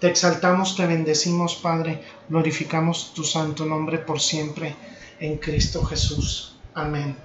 Te 0.00 0.08
exaltamos, 0.08 0.76
te 0.76 0.86
bendecimos, 0.86 1.54
Padre, 1.56 2.02
glorificamos 2.28 3.14
tu 3.14 3.24
santo 3.24 3.64
nombre 3.64 3.98
por 3.98 4.20
siempre 4.20 4.76
en 5.18 5.38
Cristo 5.38 5.82
Jesús. 5.84 6.56
Amén. 6.74 7.16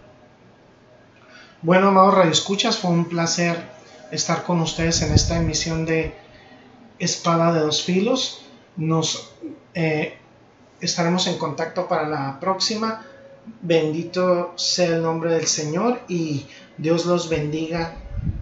Bueno, 1.62 1.90
amados 1.90 2.14
Radio 2.14 2.32
Escuchas, 2.32 2.78
fue 2.78 2.92
un 2.92 3.06
placer 3.10 3.79
estar 4.12 4.44
con 4.44 4.62
ustedes 4.62 5.02
en 5.02 5.14
esta 5.14 5.38
emisión 5.38 5.86
de 5.86 6.14
Espada 6.98 7.54
de 7.54 7.62
dos 7.62 7.84
Filos. 7.84 8.42
Nos 8.78 9.32
eh, 9.74 10.18
estaremos 10.82 11.28
en 11.28 11.38
contacto 11.38 11.88
para 11.88 12.08
la 12.08 12.40
próxima. 12.40 13.06
Bendito 13.62 14.54
sea 14.56 14.88
el 14.88 15.02
nombre 15.02 15.34
del 15.34 15.48
Señor 15.48 16.02
y 16.08 16.46
Dios 16.78 17.06
los 17.06 17.30
bendiga 17.30 17.96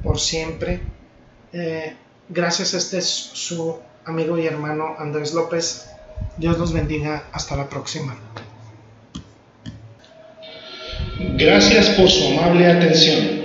por 0.04 0.20
siempre. 0.20 0.82
Eh, 1.54 1.96
gracias, 2.30 2.74
este 2.74 2.98
es 2.98 3.08
su 3.08 3.78
amigo 4.06 4.38
y 4.38 4.46
hermano 4.46 4.96
Andrés 4.98 5.34
López. 5.34 5.90
Dios 6.38 6.58
los 6.58 6.74
bendiga. 6.74 7.26
Hasta 7.32 7.56
la 7.56 7.70
próxima. 7.70 8.16
Gracias 11.36 11.90
por 11.90 12.10
su 12.10 12.28
amable 12.28 12.72
atención. 12.72 13.37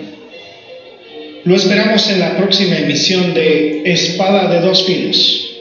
Lo 1.45 1.57
esperamos 1.57 2.09
en 2.09 2.21
la 2.21 2.37
próxima 2.37 2.79
emisión 2.79 3.35
de 3.35 3.83
Espada 3.85 4.49
de 4.49 4.61
dos 4.61 4.85
Filos. 4.85 5.57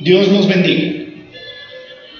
Dios 0.00 0.28
los 0.28 0.48
bendiga. 0.48 0.99